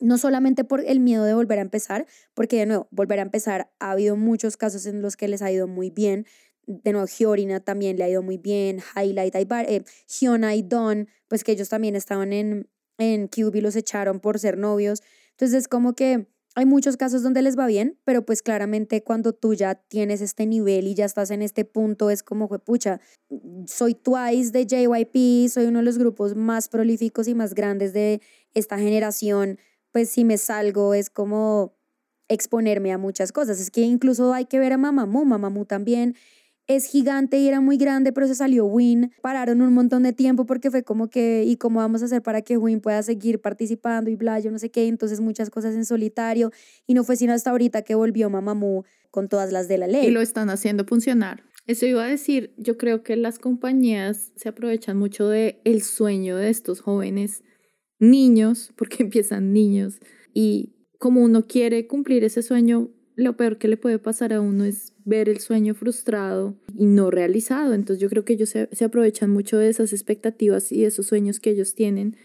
[0.00, 3.70] No solamente por el miedo de volver a empezar, porque de nuevo, volver a empezar,
[3.78, 6.26] ha habido muchos casos en los que les ha ido muy bien.
[6.66, 11.44] De nuevo, Giorina también le ha ido muy bien, Highlight, eh, Hyuna y Don, pues
[11.44, 15.02] que ellos también estaban en, en Cube y los echaron por ser novios.
[15.32, 16.26] Entonces es como que
[16.56, 20.46] hay muchos casos donde les va bien, pero pues claramente cuando tú ya tienes este
[20.46, 23.00] nivel y ya estás en este punto, es como, pucha,
[23.66, 28.20] soy Twice de JYP, soy uno de los grupos más prolíficos y más grandes de
[28.52, 29.58] esta generación,
[29.92, 31.76] pues si me salgo es como
[32.28, 33.60] exponerme a muchas cosas.
[33.60, 36.14] Es que incluso hay que ver a Mamamoo, Mamamoo también
[36.76, 39.12] es gigante y era muy grande, pero se salió Win.
[39.22, 42.42] Pararon un montón de tiempo porque fue como que, ¿y cómo vamos a hacer para
[42.42, 44.86] que Win pueda seguir participando y bla, yo no sé qué?
[44.86, 46.52] Entonces muchas cosas en solitario.
[46.86, 50.06] Y no fue sino hasta ahorita que volvió Mamamoo con todas las de la ley.
[50.06, 51.42] Y lo están haciendo funcionar.
[51.66, 56.36] Eso iba a decir, yo creo que las compañías se aprovechan mucho de el sueño
[56.36, 57.42] de estos jóvenes
[58.00, 60.00] niños, porque empiezan niños,
[60.34, 64.64] y como uno quiere cumplir ese sueño, lo peor que le puede pasar a uno
[64.64, 67.74] es ver el sueño frustrado y no realizado.
[67.74, 71.50] Entonces yo creo que ellos se, aprovechan mucho de esas expectativas y esos sueños que
[71.50, 72.16] ellos tienen.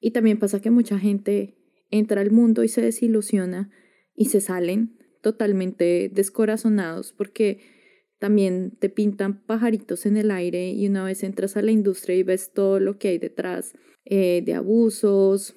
[0.00, 1.56] Y también pasa que mucha gente
[1.90, 3.70] entra al mundo y se desilusiona
[4.14, 7.60] y se salen totalmente descorazonados porque
[8.18, 12.22] también te pintan pajaritos en el aire y una vez entras a la industria y
[12.22, 15.56] ves todo lo que hay detrás eh, de abusos,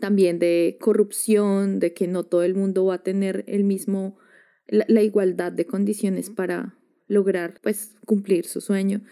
[0.00, 4.18] también de corrupción, de que no todo el mundo va a tener el mismo
[4.66, 9.02] la, igualdad de condiciones para lograr pues cumplir su sueño.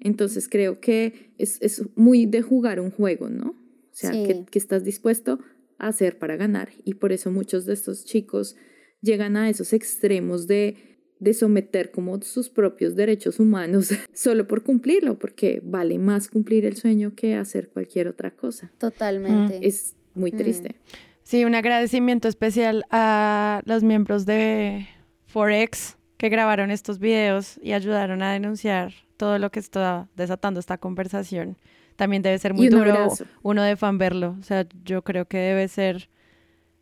[0.00, 3.50] Entonces creo que es, es muy de jugar un juego, ¿no?
[3.50, 5.38] O sea, que, que, estás dispuesto
[5.78, 6.70] a hacer para ganar.
[6.84, 8.56] Y por eso muchos de estos chicos
[9.02, 10.91] llegan a esos extremos de,
[11.22, 16.76] de someter como sus propios derechos humanos solo por cumplirlo, porque vale más cumplir el
[16.76, 18.72] sueño que hacer cualquier otra cosa.
[18.78, 19.60] Totalmente.
[19.62, 20.70] Es muy triste.
[20.70, 20.96] Mm.
[21.22, 24.88] Sí, un agradecimiento especial a los miembros de
[25.26, 30.76] Forex que grabaron estos videos y ayudaron a denunciar todo lo que está desatando esta
[30.78, 31.56] conversación.
[31.94, 33.12] También debe ser muy duro
[33.42, 34.36] uno de fan verlo.
[34.40, 36.08] O sea, yo creo que debe ser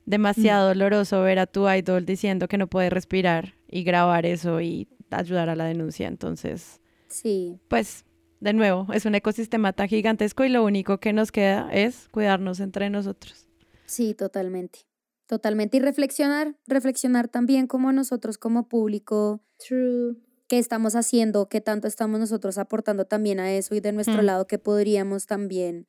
[0.07, 0.79] demasiado mm.
[0.79, 5.49] doloroso ver a tu idol diciendo que no puede respirar y grabar eso y ayudar
[5.49, 6.09] a la denuncia.
[6.09, 7.61] Entonces, sí.
[7.69, 8.05] Pues,
[8.41, 12.61] de nuevo, es un ecosistema tan gigantesco y lo único que nos queda es cuidarnos
[12.61, 13.47] entre nosotros.
[13.87, 14.81] Sí, totalmente.
[15.27, 15.77] Totalmente.
[15.77, 19.41] Y reflexionar, reflexionar también como nosotros como público.
[19.59, 20.17] True.
[20.49, 21.49] ¿Qué estamos haciendo?
[21.49, 23.77] ¿Qué tanto estamos nosotros aportando también a eso?
[23.77, 24.27] Y de nuestro mm.
[24.27, 25.87] lado, ¿qué podríamos también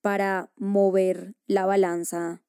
[0.00, 2.42] para mover la balanza?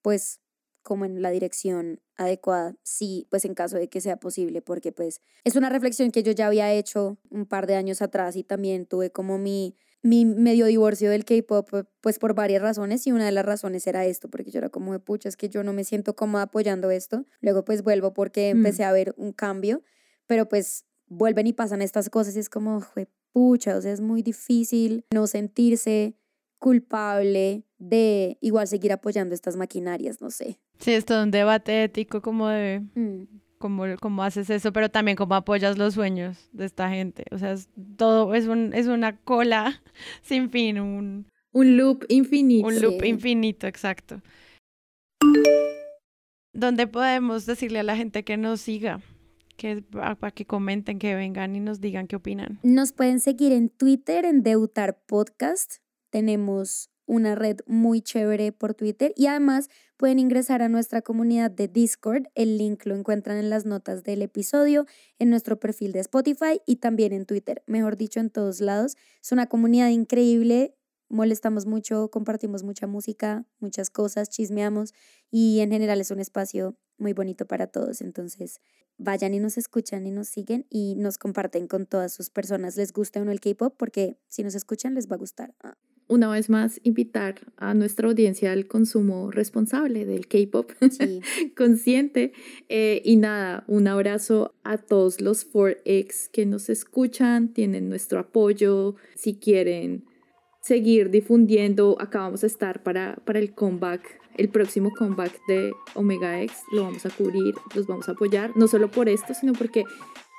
[0.00, 0.40] Pues
[0.86, 5.20] como en la dirección adecuada, sí, pues en caso de que sea posible, porque pues
[5.42, 8.86] es una reflexión que yo ya había hecho un par de años atrás y también
[8.86, 11.68] tuve como mi mi medio divorcio del K-pop,
[12.00, 14.92] pues por varias razones, y una de las razones era esto, porque yo era como
[14.92, 17.26] de pucha, es que yo no me siento cómoda apoyando esto.
[17.40, 18.58] Luego, pues vuelvo porque mm.
[18.58, 19.82] empecé a ver un cambio,
[20.26, 22.84] pero pues vuelven y pasan estas cosas, y es como,
[23.32, 26.14] pucha, o sea, es muy difícil no sentirse
[26.58, 30.58] culpable de igual seguir apoyando estas maquinarias, no sé.
[30.78, 33.24] Sí, es todo un debate ético como de mm
[33.58, 37.24] cómo, haces eso, pero también cómo apoyas los sueños de esta gente.
[37.30, 39.82] O sea, es, todo es, un, es una cola
[40.22, 42.66] sin fin, un, un loop infinito.
[42.66, 44.20] Un loop infinito, exacto.
[46.52, 49.00] ¿Dónde podemos decirle a la gente que nos siga?
[49.56, 52.60] Que, para que comenten, que vengan y nos digan qué opinan.
[52.62, 55.76] Nos pueden seguir en Twitter, en Deutar Podcast.
[56.10, 61.68] Tenemos una red muy chévere por Twitter y además pueden ingresar a nuestra comunidad de
[61.68, 62.24] Discord.
[62.34, 64.86] El link lo encuentran en las notas del episodio,
[65.18, 68.96] en nuestro perfil de Spotify y también en Twitter, mejor dicho, en todos lados.
[69.22, 70.74] Es una comunidad increíble,
[71.08, 74.92] molestamos mucho, compartimos mucha música, muchas cosas, chismeamos
[75.30, 78.00] y en general es un espacio muy bonito para todos.
[78.00, 78.60] Entonces,
[78.98, 82.92] vayan y nos escuchan y nos siguen y nos comparten con todas sus personas, les
[82.92, 85.54] guste o no el K-pop, porque si nos escuchan les va a gustar.
[85.62, 85.76] Ah
[86.08, 90.70] una vez más invitar a nuestra audiencia al consumo responsable del K-pop,
[91.56, 92.32] consciente.
[92.68, 98.94] Eh, y nada, un abrazo a todos los 4X que nos escuchan, tienen nuestro apoyo.
[99.14, 100.04] Si quieren
[100.62, 106.40] seguir difundiendo, acá vamos a estar para, para el comeback, el próximo comeback de Omega
[106.42, 106.56] X.
[106.72, 109.84] Lo vamos a cubrir, los vamos a apoyar, no solo por esto, sino porque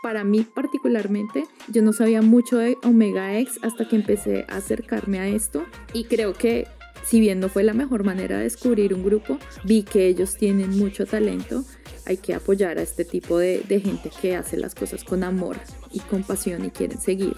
[0.02, 5.20] para mí particularmente, yo no sabía mucho de Omega X hasta que empecé a acercarme
[5.20, 6.68] a esto y creo que
[7.04, 10.78] si bien no fue la mejor manera de descubrir un grupo, vi que ellos tienen
[10.78, 11.64] mucho talento.
[12.06, 15.58] Hay que apoyar a este tipo de, de gente que hace las cosas con amor
[15.92, 17.36] y con pasión y quieren seguir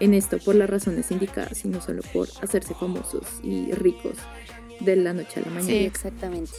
[0.00, 4.16] en esto por las razones indicadas y no solo por hacerse famosos y ricos
[4.80, 5.66] de la noche a la mañana.
[5.66, 6.52] Sí, exactamente.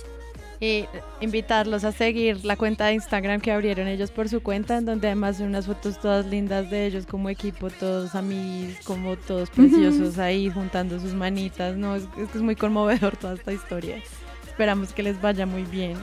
[0.60, 0.86] Y
[1.22, 5.08] invitarlos a seguir la cuenta de Instagram que abrieron ellos por su cuenta, en donde
[5.08, 10.18] además hay unas fotos todas lindas de ellos como equipo, todos amigos, como todos preciosos
[10.18, 11.76] ahí juntando sus manitas.
[11.76, 14.02] No, es, es, es muy conmovedor toda esta historia.
[14.48, 15.98] Esperamos que les vaya muy bien.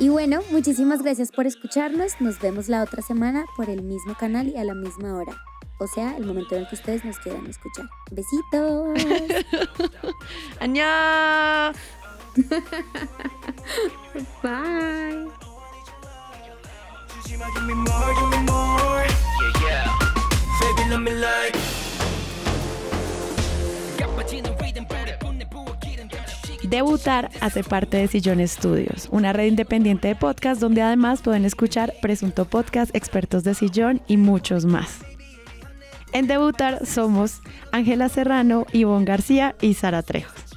[0.00, 2.20] Y bueno, muchísimas gracias por escucharnos.
[2.20, 5.36] Nos vemos la otra semana por el mismo canal y a la misma hora.
[5.80, 7.88] O sea, el momento en el que ustedes nos quieran escuchar.
[8.10, 8.96] Besitos.
[10.60, 11.72] ¡Añá!
[14.42, 15.28] Bye.
[26.68, 31.94] Debutar hace parte de Sillón Estudios, una red independiente de podcast donde además pueden escuchar
[32.02, 34.98] Presunto Podcast, Expertos de Sillón y muchos más.
[36.12, 37.40] En Debutar somos
[37.72, 40.47] Ángela Serrano, Ivonne García y Sara Trejos.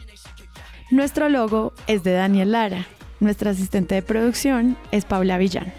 [0.92, 2.86] Nuestro logo es de Daniel Lara.
[3.22, 5.72] Nuestra asistente de producción es Paula Villán.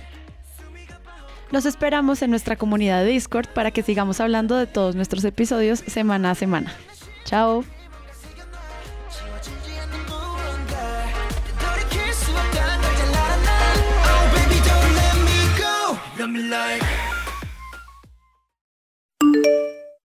[1.50, 5.80] Los esperamos en nuestra comunidad de Discord para que sigamos hablando de todos nuestros episodios
[5.80, 6.72] semana a semana.
[7.24, 7.62] Chao.